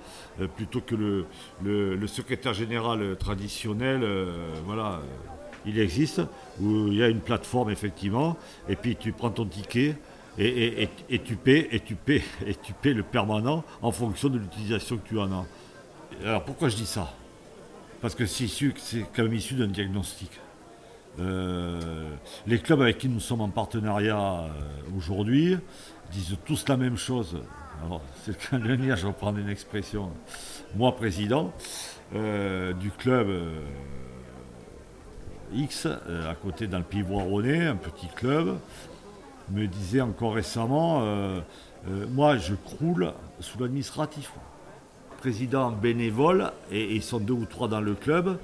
plutôt 0.56 0.80
que 0.80 0.96
le, 0.96 2.08
secrétaire 2.08 2.54
général 2.54 3.18
traditionnel, 3.18 4.08
voilà 4.66 5.02
il 5.66 5.80
existe, 5.80 6.22
où 6.62 6.88
il 6.88 6.96
y 6.96 7.04
a 7.04 7.10
une 7.10 7.20
plateforme 7.20 7.70
effectivement, 7.72 8.38
et 8.70 8.76
puis 8.76 8.96
tu 8.96 9.12
prends 9.12 9.32
ton 9.32 9.46
ticket. 9.46 9.98
Et, 10.38 10.90
tu 11.24 11.36
paies, 11.38 11.70
et 11.72 11.80
tu 11.80 11.96
paies, 11.96 12.24
et 12.46 12.56
tu 12.56 12.74
paies 12.74 12.94
le 12.94 13.04
permanent 13.04 13.64
en 13.82 13.92
fonction 13.92 14.30
de 14.30 14.38
l'utilisation 14.38 14.98
que 14.98 15.08
tu 15.08 15.20
en 15.20 15.32
as. 15.32 15.46
Alors 16.24 16.44
pourquoi 16.44 16.70
je 16.70 16.76
dis 16.76 16.86
ça? 16.86 17.14
Parce 18.02 18.16
que 18.16 18.26
c'est 18.26 18.46
quand 19.16 19.24
même 19.24 19.34
issu 19.34 19.56
d'un 19.56 19.68
diagnostic. 19.68 20.32
Euh, 21.20 22.12
les 22.46 22.60
clubs 22.60 22.82
avec 22.82 22.98
qui 22.98 23.08
nous 23.08 23.22
sommes 23.22 23.40
en 23.40 23.50
partenariat 23.50 24.20
euh, 24.20 24.50
aujourd'hui 24.98 25.58
disent 26.12 26.38
tous 26.46 26.68
la 26.68 26.78
même 26.78 26.98
chose. 26.98 27.38
c'est 28.26 28.32
le 28.32 28.38
cas 28.38 28.58
de 28.58 28.96
je 28.96 29.08
prendre 29.08 29.40
une 29.40 29.50
expression. 29.50 30.12
Moi, 30.76 30.96
président 30.96 31.54
euh, 32.14 32.74
du 32.74 32.92
club 32.92 33.28
X, 35.54 35.86
à 35.86 36.36
côté 36.36 36.68
dans 36.68 36.80
le 36.80 36.84
Pivot 36.84 37.20
Ronnais, 37.20 37.66
un 37.66 37.76
petit 37.76 38.08
club, 38.08 38.58
me 39.52 39.68
disait 39.68 40.02
encore 40.02 40.36
récemment 40.36 41.04
Moi, 42.12 42.38
je 42.38 42.56
croule 42.56 43.14
sous 43.40 43.60
l'administratif. 43.60 44.32
Président 45.18 45.72
bénévole, 45.72 46.52
et 46.72 46.96
ils 46.96 47.04
sont 47.04 47.20
deux 47.20 47.34
ou 47.34 47.46
trois 47.46 47.68
dans 47.68 47.82
le 47.82 47.96
club, 47.96 48.38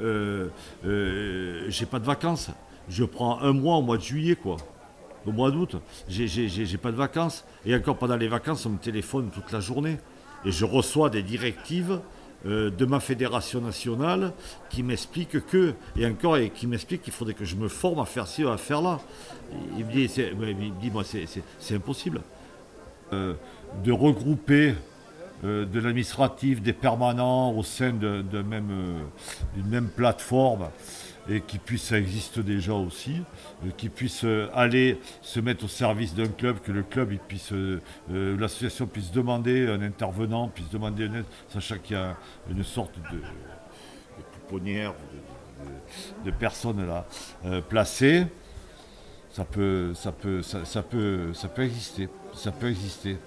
euh, 0.00 0.48
euh, 0.84 1.66
j'ai 1.68 1.86
pas 1.86 1.98
de 1.98 2.04
vacances. 2.04 2.50
Je 2.88 3.04
prends 3.04 3.40
un 3.40 3.52
mois 3.52 3.76
au 3.76 3.82
mois 3.82 3.96
de 3.96 4.02
juillet, 4.02 4.36
quoi. 4.36 4.56
Au 5.26 5.32
mois 5.32 5.50
d'août, 5.50 5.76
j'ai 6.08 6.78
pas 6.78 6.92
de 6.92 6.96
vacances. 6.96 7.44
Et 7.64 7.74
encore 7.74 7.96
pendant 7.96 8.16
les 8.16 8.28
vacances, 8.28 8.64
on 8.66 8.70
me 8.70 8.78
téléphone 8.78 9.30
toute 9.32 9.50
la 9.50 9.58
journée. 9.60 9.98
Et 10.44 10.52
je 10.52 10.64
reçois 10.64 11.10
des 11.10 11.22
directives 11.22 11.92
euh, 11.92 11.98
de 12.44 12.84
ma 12.84 13.00
fédération 13.00 13.60
nationale 13.60 14.32
qui 14.70 14.82
m'expliquent 14.82 15.44
que, 15.46 15.74
et 15.96 16.06
encore, 16.06 16.36
et 16.36 16.50
qui 16.50 16.66
m'expliquent 16.66 17.02
qu'il 17.02 17.12
faudrait 17.12 17.34
que 17.34 17.44
je 17.44 17.56
me 17.56 17.68
forme 17.68 17.98
à 17.98 18.04
faire 18.04 18.26
ci, 18.26 18.44
à 18.44 18.56
faire 18.56 18.82
là. 18.82 19.00
Il 19.76 19.84
me 19.84 20.80
dit, 20.80 20.90
moi, 20.90 21.02
c'est 21.04 21.74
impossible. 21.74 22.20
de 23.10 23.92
regrouper 23.92 24.74
euh, 25.44 25.66
de 25.66 25.80
l'administratif, 25.80 26.62
des 26.62 26.72
permanents 26.72 27.52
au 27.52 27.62
sein 27.62 27.90
d'une 27.90 28.26
de, 28.26 28.40
même, 28.40 28.70
euh, 28.70 29.62
même 29.68 29.88
plateforme 29.88 30.70
et 31.28 31.40
qui 31.40 31.58
puisse, 31.58 31.84
ça 31.84 31.98
existe 31.98 32.38
déjà 32.38 32.72
aussi, 32.74 33.22
euh, 33.64 33.70
qui 33.76 33.88
puisse 33.88 34.24
aller 34.54 35.00
se 35.22 35.40
mettre 35.40 35.64
au 35.64 35.68
service 35.68 36.14
d'un 36.14 36.28
club, 36.28 36.60
que 36.60 36.72
le 36.72 36.82
club 36.82 37.16
puisse, 37.28 37.52
l'association 38.08 38.86
puisse 38.86 39.10
demander 39.10 39.66
un 39.68 39.82
intervenant, 39.82 40.48
puisse 40.48 40.70
demander 40.70 41.06
un 41.06 41.14
aide, 41.14 41.24
sachant 41.48 41.78
qu'il 41.78 41.96
y 41.96 41.98
a 41.98 42.16
une 42.50 42.64
sorte 42.64 42.94
de, 43.12 43.20
pouponnière, 44.32 44.94
de, 46.24 46.30
personnes 46.30 46.86
là 46.86 47.06
placées, 47.68 48.26
ça 49.36 49.44
peut, 49.44 49.92
ça 49.92 50.12
peut, 50.12 50.40
ça 50.40 50.82
peut, 50.82 51.34
ça 51.34 51.48
peut 51.48 51.62
exister, 51.62 52.08
ça 52.32 52.52
peut 52.52 52.70
exister. 52.70 53.18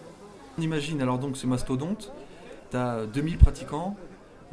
On 0.57 0.61
imagine 0.63 0.99
alors 1.03 1.19
donc 1.19 1.37
ce 1.37 1.45
mastodonte, 1.45 2.11
tu 2.71 2.77
as 2.77 3.05
2000 3.05 3.37
pratiquants, 3.37 3.95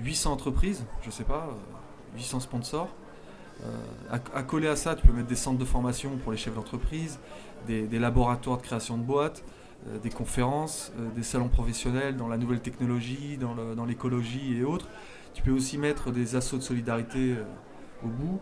800 0.01 0.33
entreprises, 0.33 0.85
je 1.03 1.11
sais 1.11 1.25
pas, 1.25 1.49
800 2.15 2.37
euh, 2.37 2.41
sponsors. 2.41 2.89
Euh, 3.65 4.19
à, 4.35 4.43
coller 4.43 4.69
à 4.69 4.77
ça, 4.77 4.95
tu 4.95 5.07
peux 5.07 5.13
mettre 5.13 5.29
des 5.29 5.37
centres 5.37 5.59
de 5.59 5.65
formation 5.65 6.17
pour 6.19 6.33
les 6.33 6.39
chefs 6.39 6.55
d'entreprise, 6.55 7.19
des, 7.67 7.87
laboratoires 7.99 8.59
de 8.59 8.63
création 8.63 8.97
de 8.99 9.03
boîtes, 9.03 9.45
euh, 9.89 9.99
des 9.99 10.11
conférences, 10.11 10.93
des 11.15 11.23
salons 11.23 11.49
professionnels 11.49 12.17
dans 12.17 12.29
la 12.29 12.37
nouvelle 12.37 12.61
technologie, 12.61 13.39
dans 13.39 13.85
l'écologie 13.87 14.57
et 14.59 14.65
autres. 14.65 14.89
Tu 15.35 15.43
peux 15.43 15.51
aussi 15.51 15.79
mettre 15.79 16.11
des 16.11 16.37
assauts 16.37 16.59
de 16.59 16.63
solidarité 16.63 17.37
au 18.05 18.09
bout. 18.09 18.41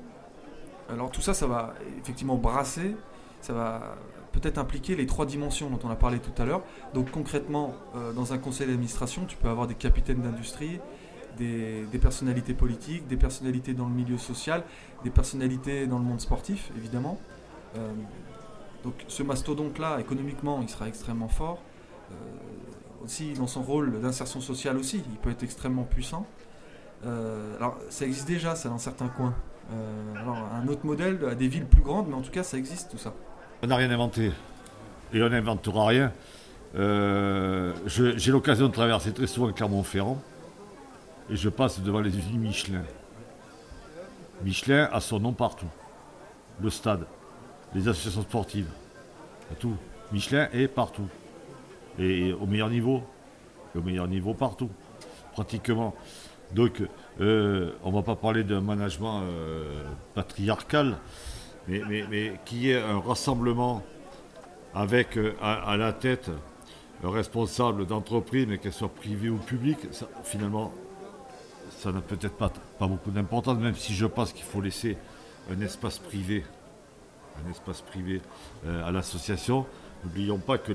Alors 0.89 1.11
tout 1.11 1.21
ça, 1.21 1.35
ça 1.35 1.47
va 1.47 1.75
effectivement 1.99 2.37
brasser, 2.37 2.95
ça 3.41 3.53
va 3.53 3.97
peut-être 4.35 4.59
impliquer 4.59 4.97
les 4.97 5.07
trois 5.07 5.27
dimensions 5.27 5.71
dont 5.71 5.79
on 5.85 5.91
a 5.91 5.97
parlé 5.97 6.19
tout 6.19 6.43
à 6.43 6.45
l'heure. 6.45 6.63
Donc 6.93 7.11
concrètement, 7.11 7.75
euh, 7.95 8.13
dans 8.13 8.33
un 8.33 8.39
conseil 8.39 8.67
d'administration, 8.67 9.25
tu 9.27 9.37
peux 9.37 9.49
avoir 9.49 9.67
des 9.67 9.75
capitaines 9.75 10.21
d'industrie, 10.21 10.81
des, 11.37 11.99
personnalités 12.01 12.55
politiques, 12.55 13.07
des 13.07 13.17
personnalités 13.17 13.75
dans 13.75 13.87
le 13.87 13.95
milieu 13.95 14.19
social, 14.19 14.63
des 15.03 15.11
personnalités 15.11 15.87
dans 15.87 15.99
le 15.99 16.05
monde 16.05 16.21
sportif, 16.21 16.71
évidemment. 16.77 17.19
Euh, 17.77 17.91
donc 18.83 18.95
ce 19.09 19.23
mastodonte-là, 19.23 20.01
économiquement, 20.01 20.61
il 20.63 20.69
sera 20.69 20.89
extrêmement 20.89 21.29
fort. 21.29 21.63
Euh, 22.11 22.15
aussi 23.05 23.35
dans 23.35 23.47
son 23.47 23.63
rôle 23.63 24.01
d'insertion 24.01 24.41
sociale 24.41 24.77
aussi, 24.77 25.03
il 25.11 25.17
peut 25.19 25.31
être 25.31 25.43
extrêmement 25.43 25.85
puissant. 25.85 26.27
alors 27.05 27.79
ça 27.91 28.07
existe 28.07 28.27
déjà, 28.27 28.55
ça, 28.55 28.71
dans 28.71 28.79
certains 28.79 29.09
coins. 29.09 29.35
alors 30.17 30.37
un 30.37 30.67
autre 30.69 30.87
modèle 30.87 31.19
à 31.31 31.35
des 31.35 31.49
villes 31.49 31.67
plus 31.67 31.83
grandes, 31.83 32.09
mais 32.09 32.15
en 32.15 32.23
tout 32.23 32.31
cas 32.31 32.43
ça 32.43 32.57
existe 32.57 32.91
tout 32.91 32.99
ça. 32.99 33.13
On 33.63 33.67
n'a 33.67 33.77
rien 33.77 33.91
inventé. 33.91 34.33
Et 35.13 35.23
on 35.23 35.29
n'inventera 35.29 35.87
rien. 35.87 36.13
Euh, 36.77 37.73
j'ai 37.87 38.33
l'occasion 38.33 38.69
de 38.69 38.73
traverser 38.73 39.13
très 39.13 39.27
souvent 39.27 39.53
Clermont-Ferrand. 39.53 40.21
Et 41.31 41.37
je 41.37 41.49
passe 41.49 41.81
devant 41.81 42.01
les 42.01 42.17
usines 42.17 42.41
Michelin. 42.41 42.83
Michelin 44.43 44.89
a 44.93 45.01
son 45.01 45.21
nom 45.21 45.33
partout. 45.33 45.69
Le 46.61 46.71
stade, 46.71 47.07
les 47.75 47.89
associations 47.89 48.23
sportives, 48.23 48.69
tout. 49.59 49.77
Michelin 50.13 50.49
est 50.53 50.69
partout. 50.69 51.09
Et 51.99 52.33
au 52.33 52.47
meilleur 52.47 52.71
niveau. 52.71 53.03
au 53.75 53.81
meilleur 53.81 54.09
niveau 54.09 54.35
partout. 54.35 54.71
Pratiquement. 55.33 55.95
Donc, 56.53 56.83
euh, 57.21 57.73
on 57.83 57.91
ne 57.91 57.97
va 57.97 58.03
pas 58.03 58.17
parler 58.17 58.45
d'un 58.45 58.61
management 58.61 59.23
euh, 59.23 59.83
patriarcal, 60.15 60.97
mais, 61.67 61.83
mais, 61.89 62.05
mais 62.09 62.33
qu'il 62.45 62.59
y 62.59 62.71
ait 62.71 62.81
un 62.81 63.01
rassemblement 63.01 63.83
avec 64.75 65.17
euh, 65.17 65.35
à, 65.41 65.77
la 65.77 65.93
tête 65.93 66.31
un 67.03 67.11
responsable 67.11 67.87
d'entreprise, 67.87 68.47
mais 68.49 68.59
qu'elle 68.59 68.73
soit 68.73 68.89
privée 68.89 69.29
ou 69.29 69.37
publique, 69.39 69.81
finalement, 70.23 70.73
ça 71.71 71.93
n'a 71.93 72.01
peut-être 72.01 72.37
pas, 72.37 72.51
pas 72.79 72.87
beaucoup 72.87 73.11
d'importance, 73.11 73.59
même 73.59 73.75
si 73.75 73.95
je 73.95 74.07
pense 74.07 74.33
qu'il 74.33 74.45
faut 74.45 74.61
laisser 74.61 74.97
un 75.51 75.61
espace 75.61 75.99
privé, 75.99 76.45
un 77.45 77.51
espace 77.51 77.83
privé 77.83 78.21
euh, 78.67 78.87
à 78.87 78.91
l'association. 78.91 79.67
N'oublions 80.05 80.39
pas 80.39 80.59
que 80.59 80.73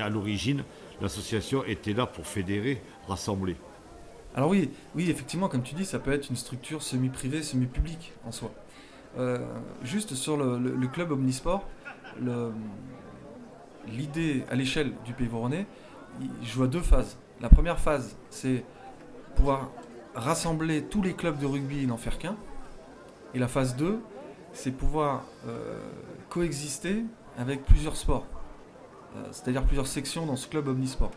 à 0.00 0.08
l'origine, 0.08 0.64
l'association 1.00 1.64
était 1.64 1.92
là 1.92 2.06
pour 2.06 2.26
fédérer, 2.26 2.82
rassembler. 3.06 3.56
Alors 4.34 4.50
oui, 4.50 4.70
oui, 4.94 5.10
effectivement, 5.10 5.48
comme 5.48 5.62
tu 5.62 5.74
dis, 5.74 5.84
ça 5.84 5.98
peut 5.98 6.12
être 6.12 6.28
une 6.30 6.36
structure 6.36 6.82
semi-privée, 6.82 7.42
semi-publique 7.42 8.12
en 8.24 8.32
soi. 8.32 8.50
Euh, 9.18 9.38
juste 9.84 10.14
sur 10.14 10.36
le, 10.36 10.86
club 10.88 11.12
Omnisport, 11.12 11.68
l'idée 13.88 14.44
à 14.50 14.54
l'échelle 14.54 14.92
du 15.04 15.12
Pays 15.12 15.28
Voronais, 15.28 15.66
je 16.42 16.54
vois 16.54 16.66
deux 16.66 16.80
phases. 16.80 17.18
La 17.40 17.48
première 17.48 17.78
phase, 17.78 18.16
c'est 18.30 18.64
pouvoir 19.36 19.70
rassembler 20.14 20.82
tous 20.82 21.02
les 21.02 21.14
clubs 21.14 21.38
de 21.38 21.46
rugby 21.46 21.82
et 21.82 21.86
n'en 21.86 21.96
faire 21.96 22.18
qu'un. 22.18 22.36
Et 23.34 23.38
la 23.38 23.48
phase 23.48 23.76
2, 23.76 24.00
c'est 24.52 24.70
pouvoir 24.70 25.24
euh, 25.46 25.78
coexister 26.28 27.04
avec 27.38 27.64
plusieurs 27.64 27.96
sports, 27.96 28.26
euh, 29.16 29.24
c'est-à-dire 29.30 29.64
plusieurs 29.64 29.86
sections 29.86 30.26
dans 30.26 30.36
ce 30.36 30.48
club 30.48 30.68
omnisport. 30.68 31.10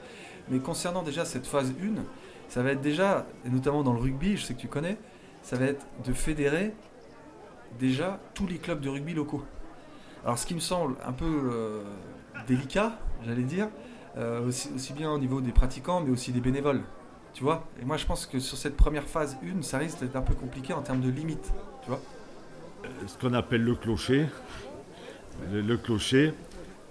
Mais 0.49 0.59
concernant 0.59 1.03
déjà 1.03 1.25
cette 1.25 1.45
phase 1.45 1.71
1, 1.71 2.03
ça 2.47 2.63
va 2.63 2.71
être 2.71 2.81
déjà, 2.81 3.25
et 3.45 3.49
notamment 3.49 3.83
dans 3.83 3.93
le 3.93 3.99
rugby, 3.99 4.37
je 4.37 4.45
sais 4.45 4.53
que 4.53 4.61
tu 4.61 4.67
connais, 4.67 4.97
ça 5.41 5.57
va 5.57 5.65
être 5.65 5.85
de 6.05 6.13
fédérer 6.13 6.73
déjà 7.79 8.19
tous 8.33 8.47
les 8.47 8.57
clubs 8.57 8.79
de 8.79 8.89
rugby 8.89 9.13
locaux. 9.13 9.43
Alors 10.23 10.37
ce 10.37 10.45
qui 10.45 10.55
me 10.55 10.59
semble 10.59 10.95
un 11.05 11.11
peu 11.11 11.25
euh, 11.25 11.83
délicat, 12.47 12.97
j'allais 13.25 13.43
dire, 13.43 13.67
aussi, 14.47 14.93
bien 14.93 15.11
au 15.11 15.19
niveau 15.19 15.41
des 15.41 15.51
pratiquants, 15.51 15.99
mais 15.99 16.09
aussi 16.09 16.31
des 16.31 16.39
bénévoles. 16.39 16.83
Tu 17.35 17.43
vois 17.43 17.67
Et 17.79 17.85
moi 17.85 17.97
je 17.97 18.05
pense 18.07 18.25
que 18.25 18.39
sur 18.39 18.57
cette 18.57 18.75
première 18.75 19.03
phase 19.03 19.37
1, 19.43 19.61
ça 19.61 19.77
risque 19.77 19.99
d'être 19.99 20.15
un 20.15 20.23
peu 20.23 20.33
compliqué 20.33 20.73
en 20.73 20.81
termes 20.81 21.01
de 21.01 21.09
limites. 21.09 21.53
Tu 21.83 21.89
vois 21.89 22.01
euh, 22.83 22.87
Ce 23.05 23.15
qu'on 23.19 23.33
appelle 23.35 23.61
le 23.61 23.75
clocher, 23.75 24.25
le, 25.51 25.77
clocher, 25.77 26.33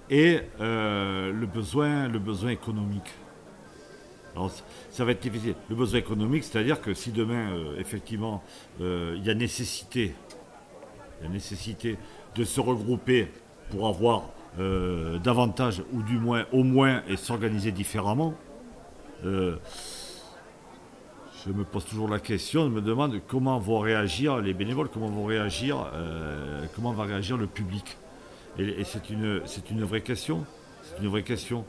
et 0.09 0.41
le, 0.61 1.47
besoin, 1.47 2.07
le 2.07 2.21
besoin 2.21 2.51
économique. 2.51 3.11
Alors, 4.37 4.53
ça 4.91 5.05
va 5.05 5.13
être 5.13 5.23
difficile. 5.23 5.55
Le 5.69 5.75
besoin 5.77 5.99
économique, 5.99 6.45
c'est-à-dire 6.45 6.81
que 6.81 6.93
si 6.93 7.11
demain, 7.11 7.57
effectivement, 7.79 8.43
il 8.81 9.25
y 9.25 9.31
a 9.31 9.35
nécessité 9.35 10.15
nécessité 11.29 11.97
de 12.35 12.45
se 12.45 12.61
regrouper 12.61 13.29
pour 13.71 13.87
avoir 13.89 14.31
euh, 14.59 15.19
davantage, 15.19 15.83
ou 15.93 16.03
du 16.03 16.19
moins, 16.19 16.47
au 16.53 16.63
moins, 16.63 17.03
et 17.09 17.17
s'organiser 17.17 17.73
différemment. 17.73 18.35
Euh, 21.47 21.51
je 21.51 21.53
me 21.53 21.65
pose 21.65 21.85
toujours 21.85 22.09
la 22.09 22.19
question, 22.19 22.65
je 22.65 22.71
me 22.71 22.81
demande 22.81 23.21
comment 23.27 23.59
vont 23.59 23.81
réagir 23.81 24.39
les 24.39 24.55
bénévoles, 24.55 24.89
comment 24.89 25.09
vont 25.09 25.25
réagir, 25.25 25.91
euh, 25.95 26.65
comment 26.75 26.93
va 26.93 27.05
réagir 27.05 27.37
le 27.37 27.47
public. 27.47 27.97
Et, 28.59 28.85
c'est 28.85 29.11
une, 29.11 29.41
c'est 29.47 29.71
une 29.71 29.83
vraie 29.83 30.03
question. 30.03 30.45
C'est 30.83 31.03
une 31.03 31.09
vraie 31.09 31.25
question. 31.25 31.65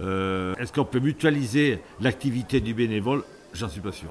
est-ce 0.00 0.72
qu'on 0.72 0.84
peut 0.84 1.00
mutualiser 1.00 1.80
l'activité 2.00 2.60
du 2.60 2.74
bénévole? 2.74 3.24
J'en 3.54 3.68
suis 3.68 3.80
pas 3.80 3.92
sûr. 3.92 4.10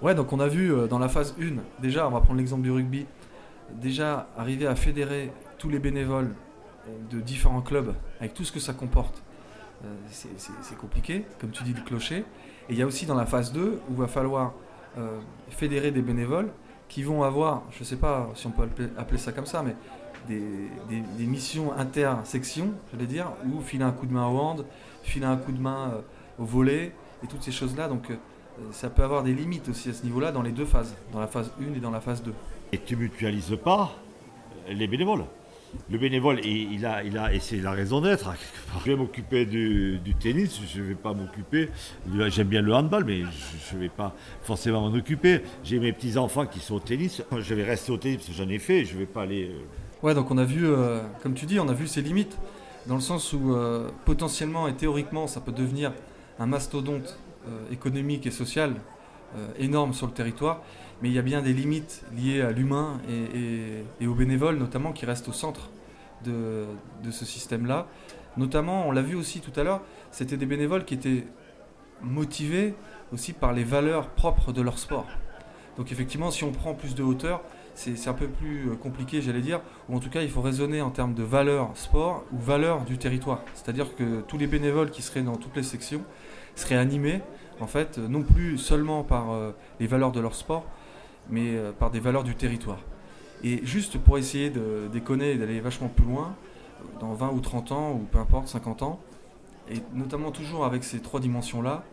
Ouais, 0.00 0.14
donc 0.14 0.32
on 0.32 0.38
a 0.38 0.48
vu 0.48 0.72
dans 0.88 0.98
la 0.98 1.08
phase 1.08 1.34
1, 1.40 1.82
déjà, 1.82 2.06
on 2.06 2.10
va 2.10 2.20
prendre 2.20 2.38
l'exemple 2.38 2.62
du 2.62 2.70
rugby, 2.70 3.06
déjà 3.72 4.28
arriver 4.36 4.66
à 4.66 4.76
fédérer 4.76 5.32
tous 5.58 5.70
les 5.70 5.78
bénévoles 5.78 6.30
de 7.10 7.20
différents 7.20 7.62
clubs 7.62 7.94
avec 8.20 8.34
tout 8.34 8.44
ce 8.44 8.52
que 8.52 8.60
ça 8.60 8.74
comporte, 8.74 9.22
c'est 10.10 10.78
compliqué, 10.78 11.24
comme 11.40 11.50
tu 11.50 11.64
dis, 11.64 11.72
le 11.72 11.80
clocher. 11.80 12.24
Et 12.68 12.72
il 12.72 12.78
y 12.78 12.82
a 12.82 12.86
aussi 12.86 13.06
dans 13.06 13.14
la 13.14 13.26
phase 13.26 13.52
2 13.52 13.80
où 13.90 13.94
va 13.94 14.06
falloir 14.06 14.52
fédérer 15.50 15.90
des 15.90 16.02
bénévoles 16.02 16.50
qui 16.88 17.02
vont 17.02 17.22
avoir, 17.22 17.62
je 17.72 17.80
ne 17.80 17.84
sais 17.84 17.96
pas 17.96 18.30
si 18.34 18.46
on 18.46 18.50
peut 18.50 18.68
appeler 18.96 19.18
ça 19.18 19.32
comme 19.32 19.46
ça, 19.46 19.62
mais 19.62 19.74
des, 20.28 21.26
missions 21.26 21.72
intersections, 21.72 22.72
je 22.92 22.98
vais 22.98 23.06
dire, 23.06 23.32
ou 23.46 23.60
filer 23.60 23.84
un 23.84 23.92
coup 23.92 24.06
de 24.06 24.12
main 24.12 24.26
au 24.26 24.38
hand, 24.38 24.64
filer 25.02 25.26
un 25.26 25.36
coup 25.36 25.52
de 25.52 25.60
main 25.60 25.90
euh, 25.92 26.42
au 26.42 26.44
volet, 26.44 26.92
et 27.22 27.26
toutes 27.26 27.42
ces 27.42 27.52
choses-là. 27.52 27.88
Donc 27.88 28.10
euh, 28.10 28.16
ça 28.72 28.90
peut 28.90 29.02
avoir 29.02 29.22
des 29.22 29.34
limites 29.34 29.68
aussi 29.68 29.90
à 29.90 29.92
ce 29.92 30.04
niveau-là 30.04 30.32
dans 30.32 30.42
les 30.42 30.52
deux 30.52 30.64
phases, 30.64 30.94
dans 31.12 31.20
la 31.20 31.26
phase 31.26 31.50
1 31.60 31.74
et 31.74 31.80
dans 31.80 31.90
la 31.90 32.00
phase 32.00 32.22
2. 32.22 32.32
Et 32.72 32.78
tu 32.78 32.96
mutualises 32.96 33.56
pas 33.62 33.92
les 34.68 34.86
bénévoles 34.86 35.24
le 35.90 35.98
bénévole, 35.98 36.40
il, 36.44 36.84
a, 36.86 37.02
il 37.02 37.18
a, 37.18 37.32
et 37.32 37.40
c'est 37.40 37.56
la 37.56 37.72
raison 37.72 38.00
d'être. 38.00 38.28
Hein, 38.28 38.34
je 38.84 38.90
vais 38.90 38.96
m'occuper 38.96 39.44
du, 39.46 40.00
tennis, 40.20 40.60
je 40.72 40.80
ne 40.80 40.86
vais 40.86 40.94
pas 40.94 41.12
m'occuper. 41.12 41.68
J'aime 42.28 42.48
bien 42.48 42.62
le 42.62 42.74
handball, 42.74 43.04
mais 43.04 43.22
je 43.22 43.76
ne 43.76 43.80
vais 43.80 43.88
pas 43.88 44.14
forcément 44.42 44.80
m'en 44.80 44.96
occuper. 44.96 45.42
J'ai 45.62 45.78
mes 45.78 45.92
petits 45.92 46.16
enfants 46.16 46.46
qui 46.46 46.60
sont 46.60 46.76
au 46.76 46.80
tennis. 46.80 47.22
Je 47.36 47.54
vais 47.54 47.64
rester 47.64 47.92
au 47.92 47.96
tennis 47.96 48.18
parce 48.18 48.28
que 48.28 48.34
j'en 48.34 48.48
ai 48.48 48.58
fait. 48.58 48.84
Je 48.84 48.94
ne 48.94 49.00
vais 49.00 49.06
pas 49.06 49.22
aller 49.22 49.50
euh, 49.50 49.62
Ouais, 50.02 50.14
donc 50.14 50.30
on 50.30 50.38
a 50.38 50.44
vu, 50.44 50.66
euh, 50.66 51.00
comme 51.22 51.34
tu 51.34 51.46
dis, 51.46 51.58
on 51.60 51.68
a 51.68 51.74
vu 51.74 51.86
ses 51.86 52.02
limites, 52.02 52.36
dans 52.86 52.96
le 52.96 53.00
sens 53.00 53.32
où 53.32 53.54
euh, 53.54 53.90
potentiellement 54.04 54.68
et 54.68 54.74
théoriquement, 54.74 55.26
ça 55.26 55.40
peut 55.40 55.52
devenir 55.52 55.92
un 56.38 56.46
mastodonte 56.46 57.18
économique 57.70 58.26
et 58.26 58.30
social 58.30 58.74
énorme 59.58 59.92
sur 59.92 60.06
le 60.06 60.12
territoire, 60.12 60.62
mais 61.02 61.08
il 61.08 61.14
y 61.14 61.18
a 61.18 61.22
bien 61.22 61.42
des 61.42 61.52
limites 61.52 62.04
liées 62.16 62.40
à 62.40 62.50
l'humain 62.50 63.00
et, 63.08 64.06
aux 64.06 64.14
bénévoles, 64.14 64.56
notamment, 64.56 64.92
qui 64.92 65.06
restent 65.06 65.28
au 65.28 65.32
centre 65.32 65.70
de, 66.24 66.64
de 67.02 67.10
ce 67.10 67.24
système-là. 67.24 67.86
Notamment, 68.36 68.86
on 68.88 68.92
l'a 68.92 69.02
vu 69.02 69.14
aussi 69.14 69.40
tout 69.40 69.58
à 69.58 69.64
l'heure, 69.64 69.80
c'était 70.10 70.36
des 70.36 70.46
bénévoles 70.46 70.84
qui 70.84 70.94
étaient 70.94 71.24
motivés 72.02 72.74
aussi 73.12 73.32
par 73.32 73.52
les 73.52 73.64
valeurs 73.64 74.08
propres 74.08 74.52
de 74.52 74.62
leur 74.62 74.78
sport. 74.78 75.06
Donc 75.76 75.90
effectivement, 75.90 76.30
si 76.30 76.44
on 76.44 76.52
prend 76.52 76.74
plus 76.74 76.94
de 76.94 77.02
hauteur, 77.02 77.42
c'est 77.74 78.08
un 78.08 78.14
peu 78.14 78.28
plus 78.28 78.70
euh, 78.70 78.76
compliqué, 78.76 79.20
j'allais 79.20 79.40
dire, 79.40 79.60
ou 79.88 79.96
en 79.96 80.00
tout 80.00 80.10
cas 80.10 80.22
il 80.22 80.30
faut 80.30 80.42
raisonner 80.42 80.80
en 80.80 80.90
termes 80.90 81.14
de 81.14 81.24
valeur 81.24 81.70
sport 81.74 82.24
ou 82.32 82.38
valeur 82.38 82.82
du 82.84 82.98
territoire. 82.98 83.42
C'est-à-dire 83.54 83.96
que 83.96 84.20
tous 84.22 84.38
les 84.38 84.46
bénévoles 84.46 84.90
qui 84.90 85.02
seraient 85.02 85.22
dans 85.22 85.36
toutes 85.36 85.56
les 85.56 85.64
sections 85.64 86.02
seraient 86.54 86.76
animés, 86.76 87.20
en 87.60 87.66
fait, 87.66 87.98
non 87.98 88.22
plus 88.22 88.58
seulement 88.58 89.02
par 89.02 89.32
euh, 89.32 89.52
les 89.80 89.86
valeurs 89.86 90.12
de 90.12 90.20
leur 90.20 90.34
sport, 90.34 90.64
mais 91.30 91.56
euh, 91.56 91.72
par 91.72 91.90
des 91.90 92.00
valeurs 92.00 92.24
du 92.24 92.34
territoire. 92.34 92.80
Et 93.42 93.64
juste 93.64 93.98
pour 93.98 94.18
essayer 94.18 94.50
de 94.50 94.88
déconner 94.92 95.32
et 95.32 95.36
d'aller 95.36 95.60
vachement 95.60 95.88
plus 95.88 96.06
loin, 96.06 96.34
dans 97.00 97.12
20 97.14 97.30
ou 97.32 97.40
30 97.40 97.72
ans, 97.72 97.92
ou 97.92 98.06
peu 98.10 98.18
importe, 98.18 98.48
50 98.48 98.82
ans, 98.82 99.00
et 99.70 99.80
notamment 99.94 100.30
toujours 100.30 100.64
avec 100.64 100.84
ces 100.84 101.00
trois 101.00 101.20
dimensions-là, 101.20 101.84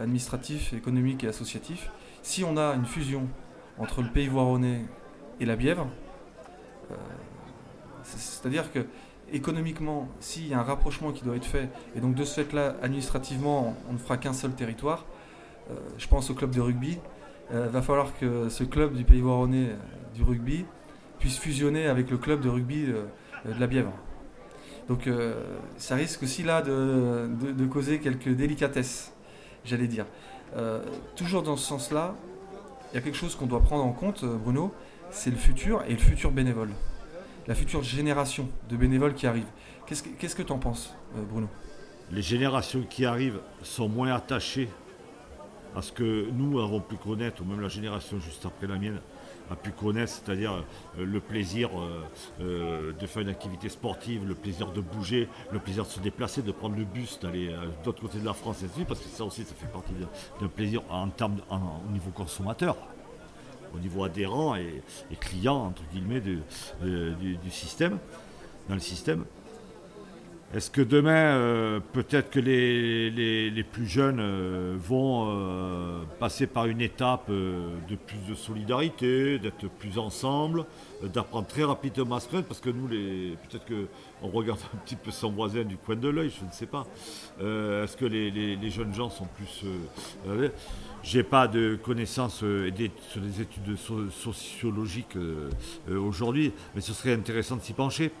administratif, 0.00 0.72
économique 0.72 1.24
et 1.24 1.28
associatif, 1.28 1.90
si 2.22 2.42
on 2.42 2.56
a 2.56 2.74
une 2.74 2.86
fusion 2.86 3.28
entre 3.78 4.02
le 4.02 4.08
pays 4.08 4.28
voironnais 4.28 4.84
et 5.40 5.44
la 5.44 5.56
Bièvre. 5.56 5.88
Euh, 6.90 6.94
c'est-à-dire 8.04 8.72
que 8.72 8.86
économiquement, 9.32 10.08
s'il 10.20 10.48
y 10.48 10.54
a 10.54 10.60
un 10.60 10.62
rapprochement 10.62 11.12
qui 11.12 11.24
doit 11.24 11.36
être 11.36 11.46
fait, 11.46 11.68
et 11.96 12.00
donc 12.00 12.14
de 12.14 12.24
ce 12.24 12.42
fait-là, 12.42 12.76
administrativement, 12.82 13.76
on 13.88 13.92
ne 13.94 13.98
fera 13.98 14.16
qu'un 14.16 14.32
seul 14.32 14.52
territoire, 14.52 15.04
euh, 15.70 15.74
je 15.98 16.06
pense 16.08 16.30
au 16.30 16.34
club 16.34 16.50
de 16.50 16.60
rugby, 16.60 16.98
il 17.50 17.56
euh, 17.56 17.68
va 17.68 17.82
falloir 17.82 18.16
que 18.18 18.48
ce 18.48 18.64
club 18.64 18.94
du 18.94 19.04
pays 19.04 19.20
voironnais 19.20 19.70
du 20.14 20.22
rugby 20.22 20.64
puisse 21.18 21.38
fusionner 21.38 21.86
avec 21.86 22.10
le 22.10 22.18
club 22.18 22.40
de 22.40 22.48
rugby 22.48 22.86
de 22.86 23.60
la 23.60 23.66
Bièvre. 23.66 23.92
Donc 24.88 25.08
ça 25.76 25.94
risque 25.94 26.24
aussi 26.24 26.42
là 26.42 26.60
de, 26.60 27.66
causer 27.70 28.00
quelques 28.00 28.28
délicatesses, 28.28 29.12
j'allais 29.64 29.86
dire. 29.86 30.06
toujours 31.14 31.44
dans 31.44 31.56
ce 31.56 31.64
sens-là, 31.64 32.16
il 32.92 32.96
y 32.96 32.98
a 32.98 33.00
quelque 33.00 33.16
chose 33.16 33.34
qu'on 33.36 33.46
doit 33.46 33.62
prendre 33.62 33.84
en 33.84 33.92
compte, 33.92 34.22
euh, 34.22 34.36
Bruno, 34.36 34.72
c'est 35.10 35.30
le 35.30 35.36
futur 35.36 35.82
et 35.88 35.92
le 35.92 35.98
futur 35.98 36.30
bénévole. 36.30 36.68
La 37.48 37.56
future 37.56 37.82
génération 37.82 38.48
de 38.68 38.76
bénévoles 38.76 39.14
qui 39.14 39.26
arrivent. 39.26 39.50
Qu'est-ce 39.86 40.36
que 40.36 40.42
tu 40.42 40.52
en 40.52 40.58
penses, 40.58 40.94
euh, 41.16 41.22
Bruno? 41.22 41.48
Les 42.12 42.22
générations 42.22 42.82
qui 42.88 43.04
arrivent 43.04 43.40
sont 43.62 43.88
moins 43.88 44.14
attachées 44.14 44.68
à 45.74 45.82
ce 45.82 45.90
que 45.90 46.28
nous 46.30 46.60
avons 46.60 46.80
pu 46.80 46.94
connaître, 46.94 47.42
ou 47.42 47.44
même 47.44 47.60
la 47.60 47.68
génération 47.68 48.20
juste 48.20 48.46
après 48.46 48.68
la 48.68 48.76
mienne 48.76 49.00
a 49.50 49.56
pu 49.56 49.72
connaître, 49.72 50.12
c'est-à-dire 50.12 50.62
euh, 50.98 51.04
le 51.04 51.18
plaisir 51.18 51.70
de 52.38 53.06
faire 53.06 53.22
une 53.22 53.28
activité 53.28 53.68
sportive, 53.68 54.24
le 54.24 54.36
plaisir 54.36 54.70
de 54.70 54.80
bouger, 54.80 55.28
le 55.50 55.58
plaisir 55.58 55.84
de 55.84 55.88
se 55.88 55.98
déplacer, 55.98 56.42
de 56.42 56.52
prendre 56.52 56.76
le 56.76 56.84
bus, 56.84 57.18
d'aller 57.20 57.48
de 57.48 57.86
l'autre 57.86 58.00
côté 58.02 58.18
de 58.18 58.24
la 58.24 58.34
France, 58.34 58.64
parce 58.86 59.00
que 59.00 59.08
ça 59.08 59.24
aussi, 59.24 59.42
ça 59.42 59.54
fait 59.54 59.66
partie 59.66 59.94
d'un 60.40 60.48
plaisir 60.48 60.82
en 60.88 61.08
termes, 61.08 61.38
au 61.50 61.90
niveau 61.92 62.10
consommateur 62.10 62.76
au 63.74 63.78
niveau 63.78 64.04
adhérent 64.04 64.56
et, 64.56 64.82
client, 65.20 65.66
entre 65.66 65.82
guillemets, 65.92 66.20
du, 66.20 67.50
système, 67.50 67.98
dans 68.68 68.74
le 68.74 68.80
système. 68.80 69.24
Est-ce 70.54 70.70
que 70.70 70.82
demain, 70.82 71.38
euh, 71.38 71.80
peut-être 71.94 72.28
que 72.28 72.38
les, 72.38 73.64
plus 73.72 73.86
jeunes 73.86 74.20
euh, 74.20 74.76
vont 74.76 75.30
euh, 75.30 76.02
passer 76.20 76.46
par 76.46 76.66
une 76.66 76.82
étape 76.82 77.30
de 77.30 77.96
plus 77.96 78.18
de 78.28 78.34
solidarité, 78.34 79.38
d'être 79.38 79.66
plus 79.70 79.96
ensemble, 79.98 80.66
d'apprendre 81.04 81.46
très 81.46 81.64
rapidement 81.64 82.16
à 82.16 82.20
se 82.20 82.28
connaître? 82.28 82.48
Parce 82.48 82.60
que 82.60 82.68
nous, 82.68 82.86
peut-être 82.86 83.64
qu'on 83.66 84.28
regarde 84.28 84.60
un 84.74 84.76
petit 84.78 84.96
peu 84.96 85.10
son 85.10 85.30
voisin 85.30 85.62
du 85.62 85.78
coin 85.78 85.96
de 85.96 86.08
l'œil, 86.10 86.30
je 86.38 86.44
ne 86.44 86.52
sais 86.52 86.66
pas. 86.66 86.86
Est-ce 87.40 87.96
que 87.96 88.04
les, 88.04 88.70
jeunes 88.70 88.92
gens 88.92 89.08
sont 89.08 89.26
plus... 89.26 89.64
J'ai 91.02 91.22
pas 91.22 91.48
de 91.48 91.78
connaissances 91.82 92.36
sur 92.36 92.70
des 93.22 93.40
études 93.40 93.76
sociologiques 94.10 95.16
aujourd'hui, 95.90 96.52
mais 96.74 96.82
ce 96.82 96.92
serait 96.92 97.14
intéressant 97.14 97.56
de 97.56 97.62
s'y 97.62 97.72
pencher 97.72 98.12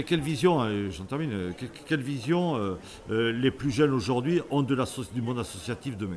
quelle 0.00 0.20
vision, 0.20 0.60
hein, 0.60 0.88
j'en 0.90 1.04
termine, 1.04 1.32
euh, 1.32 1.52
quelle 1.86 2.00
vision 2.00 2.56
euh, 2.56 2.78
euh, 3.10 3.32
les 3.32 3.50
plus 3.50 3.70
jeunes 3.70 3.92
aujourd'hui 3.92 4.40
ont 4.50 4.62
du 4.62 4.74
monde 5.22 5.38
associatif 5.38 5.96
demain 5.96 6.16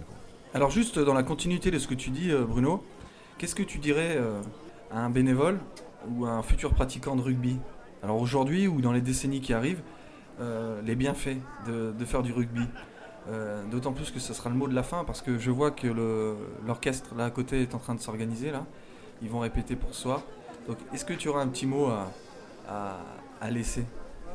Alors 0.53 0.69
juste 0.69 0.97
dans 0.97 1.13
la 1.13 1.23
continuité 1.23 1.71
de 1.71 1.79
ce 1.79 1.87
que 1.87 1.93
tu 1.93 2.09
dis, 2.09 2.31
Bruno, 2.47 2.83
qu'est-ce 3.37 3.55
que 3.55 3.63
tu 3.63 3.79
dirais 3.79 4.17
à 4.91 4.99
un 4.99 5.09
bénévole 5.09 5.59
ou 6.09 6.25
à 6.25 6.31
un 6.31 6.41
futur 6.41 6.73
pratiquant 6.73 7.15
de 7.15 7.21
rugby? 7.21 7.57
Alors 8.01 8.21
aujourd'hui 8.21 8.67
ou 8.67 8.81
dans 8.81 8.91
les 8.91 9.01
décennies 9.01 9.41
qui 9.41 9.53
arrivent, 9.53 9.81
les 10.39 10.95
bienfaits 10.95 11.37
de, 11.67 12.05
faire 12.05 12.23
du 12.23 12.31
rugby 12.31 12.63
D'autant 13.71 13.91
plus 13.91 14.11
que 14.11 14.19
ce 14.19 14.33
sera 14.33 14.49
le 14.49 14.55
mot 14.55 14.67
de 14.67 14.75
la 14.75 14.83
fin 14.83 15.03
parce 15.03 15.21
que 15.21 15.37
je 15.37 15.51
vois 15.51 15.71
que 15.71 15.87
l'orchestre 16.65 17.15
là 17.15 17.25
à 17.25 17.31
côté 17.31 17.61
est 17.61 17.75
en 17.75 17.79
train 17.79 17.95
de 17.95 17.99
s'organiser 18.01 18.51
là. 18.51 18.65
Ils 19.21 19.29
vont 19.29 19.39
répéter 19.39 19.75
pour 19.75 19.95
soi. 19.95 20.23
Donc 20.67 20.77
est-ce 20.93 21.05
que 21.05 21.13
tu 21.13 21.27
auras 21.27 21.41
un 21.41 21.47
petit 21.47 21.65
mot 21.65 21.87
à 22.67 22.99
laisser 23.49 23.83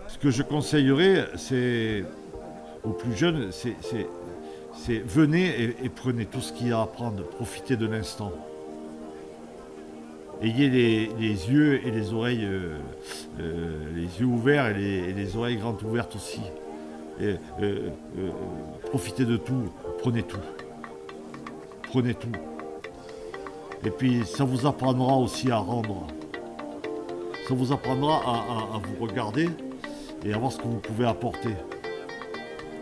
Ce 0.09 0.19
que 0.19 0.31
je 0.31 0.43
conseillerais, 0.43 1.29
c'est 1.37 2.05
aux 2.85 2.93
plus 2.93 3.17
jeunes, 3.17 3.51
c'est 3.53 3.77
venez 4.89 5.75
et, 5.83 5.89
prenez 5.89 6.27
tout 6.27 6.41
ce 6.41 6.53
qu'il 6.53 6.69
y 6.69 6.73
a 6.73 6.81
à 6.81 6.87
prendre, 6.87 7.25
profitez 7.25 7.77
de 7.77 7.87
l'instant. 7.87 8.33
Ayez 10.43 10.71
les, 10.71 11.51
yeux 11.51 11.87
et 11.87 11.91
les 11.91 12.15
oreilles, 12.15 12.47
euh, 12.47 12.79
euh, 13.41 13.85
les 13.95 14.21
yeux 14.21 14.27
ouverts 14.27 14.69
et 14.69 15.13
les, 15.13 15.37
oreilles 15.37 15.59
grandes 15.59 15.83
ouvertes 15.83 16.17
aussi. 16.17 16.41
Euh, 17.21 17.37
profitez 18.87 19.27
de 19.27 19.37
tout, 19.37 19.71
prenez 19.99 20.23
tout. 20.23 20.41
Prenez 21.83 22.15
tout. 22.15 22.33
Et 23.85 23.91
puis 23.91 24.25
ça 24.25 24.45
vous 24.45 24.67
apprendra 24.67 25.17
aussi 25.17 25.51
à 25.51 25.59
rendre 25.59 26.07
ça 27.49 27.55
vous 27.55 27.73
apprendra 27.73 28.17
à, 28.17 28.79
vous 28.79 29.05
regarder 29.05 29.49
et 30.25 30.33
à 30.33 30.39
voir 30.39 30.53
ce 30.53 30.59
que 30.59 30.65
vous 30.65 30.79
pouvez 30.79 31.07
apporter. 31.07 31.51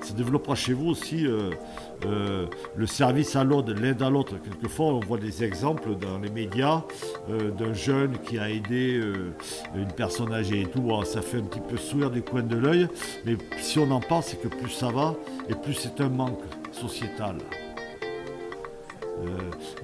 Ça 0.09 0.14
développera 0.14 0.55
chez 0.55 0.73
vous 0.73 0.88
aussi 0.88 1.27
euh, 1.27 1.51
euh, 2.07 2.47
le 2.75 2.87
service 2.87 3.37
à 3.37 3.44
l'autre, 3.44 3.75
l'aide 3.75 4.01
à 4.01 4.09
l'autre. 4.09 4.37
Quelquefois, 4.42 4.87
on 4.87 5.01
voit 5.01 5.18
des 5.18 5.44
exemples 5.44 5.97
dans 5.97 6.18
les 6.18 6.31
médias 6.31 6.83
euh, 7.29 7.51
d'un 7.51 7.75
jeune 7.75 8.18
qui 8.18 8.38
a 8.38 8.49
aidé 8.49 9.03
une 9.75 9.92
personne 9.92 10.33
âgée 10.33 10.62
et 10.62 10.66
tout. 10.66 10.88
ça 11.05 11.21
fait 11.21 11.37
un 11.37 11.42
petit 11.42 11.61
peu 11.61 11.77
sourire 11.77 12.11
du 12.11 12.23
coin 12.23 12.42
de 12.42 12.57
l'œil, 12.57 12.88
mais 13.27 13.37
si 13.61 13.79
on 13.79 13.90
en 13.90 14.01
parle, 14.01 14.23
c'est 14.23 14.40
que 14.40 14.49
plus 14.49 14.71
ça 14.71 14.88
va 14.88 15.14
et 15.51 15.55
plus 15.55 15.75
c'est 15.75 16.01
un 16.01 16.09
manque 16.09 16.40
sociétal. 16.73 17.37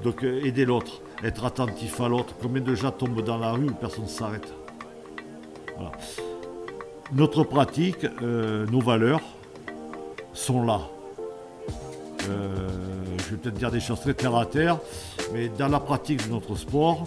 donc 0.02 0.22
aider 0.22 0.64
l'autre, 0.64 1.02
être 1.22 1.44
attentif 1.44 2.00
à 2.00 2.08
l'autre. 2.08 2.34
Combien 2.40 2.62
de 2.62 2.74
gens 2.74 2.92
tombent 2.92 3.22
dans 3.22 3.36
la 3.36 3.52
rue 3.52 3.66
où 3.66 3.74
personne 3.74 4.04
ne 4.04 4.08
s'arrête? 4.08 4.63
Notre 7.12 7.44
pratique, 7.44 8.06
euh, 8.22 8.66
nos 8.66 8.80
valeurs 8.80 9.20
sont 10.32 10.64
là. 10.64 10.80
Euh, 12.28 12.68
je 13.18 13.30
vais 13.30 13.36
peut-être 13.36 13.54
dire 13.54 13.70
des 13.70 13.80
choses 13.80 14.00
très 14.00 14.14
terre 14.14 14.34
à 14.34 14.46
terre, 14.46 14.78
mais 15.32 15.48
dans 15.48 15.68
la 15.68 15.80
pratique 15.80 16.26
de 16.26 16.32
notre 16.32 16.56
sport, 16.56 17.06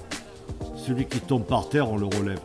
celui 0.75 1.05
qui 1.05 1.19
tombe 1.19 1.43
par 1.43 1.69
terre, 1.69 1.91
on 1.91 1.97
le 1.97 2.05
relève. 2.05 2.39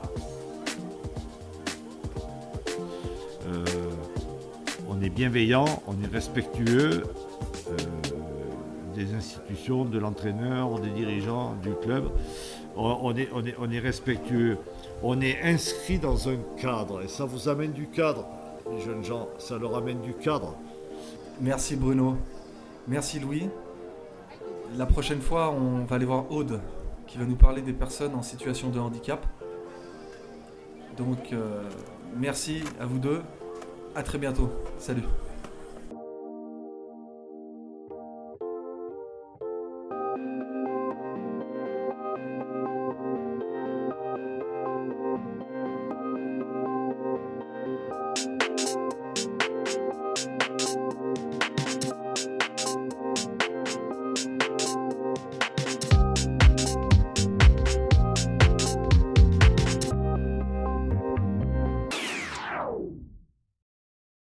Euh, 3.47 3.65
on 4.89 5.01
est 5.03 5.11
bienveillant, 5.11 5.67
on 5.87 5.93
est 6.03 6.13
respectueux 6.13 7.03
des 8.95 9.15
institutions, 9.15 9.85
de 9.85 9.99
l'entraîneur, 9.99 10.79
des 10.79 10.91
dirigeants, 10.91 11.55
du 11.63 11.71
club. 11.83 12.11
On, 12.77 13.15
est, 13.17 13.29
on, 13.35 13.45
est, 13.45 13.55
on 13.59 13.71
est 13.71 13.79
respectueux. 13.79 14.59
On 15.03 15.21
est 15.21 15.43
inscrit 15.43 15.99
dans 15.99 16.29
un 16.29 16.37
cadre 16.57 17.03
et 17.03 17.09
ça 17.09 17.25
vous 17.25 17.49
amène 17.49 17.73
du 17.73 17.89
cadre, 17.89 18.25
les 18.71 18.81
jeunes 18.81 19.05
gens, 19.05 19.29
ça 19.39 19.59
leur 19.59 19.77
amène 19.77 20.01
du 20.01 20.15
cadre. 20.15 20.55
Merci 21.41 21.75
Bruno. 21.75 22.17
Merci 22.87 23.19
Louis. 23.19 23.49
La 24.77 24.87
prochaine 24.87 25.21
fois, 25.21 25.51
on 25.51 25.85
va 25.85 25.97
aller 25.97 26.05
voir 26.05 26.31
Aude, 26.31 26.61
qui 27.07 27.19
va 27.19 27.25
nous 27.25 27.37
parler 27.37 27.63
des 27.63 27.73
personnes 27.73 28.15
en 28.15 28.23
situation 28.23 28.71
de 28.71 28.79
handicap. 28.79 29.27
Donc, 30.97 31.33
euh, 31.33 31.63
merci 32.17 32.63
à 32.81 32.87
vous 32.87 32.99
deux. 32.99 33.23
À 33.95 34.03
très 34.03 34.19
bientôt. 34.19 34.51
Salut. 34.79 35.03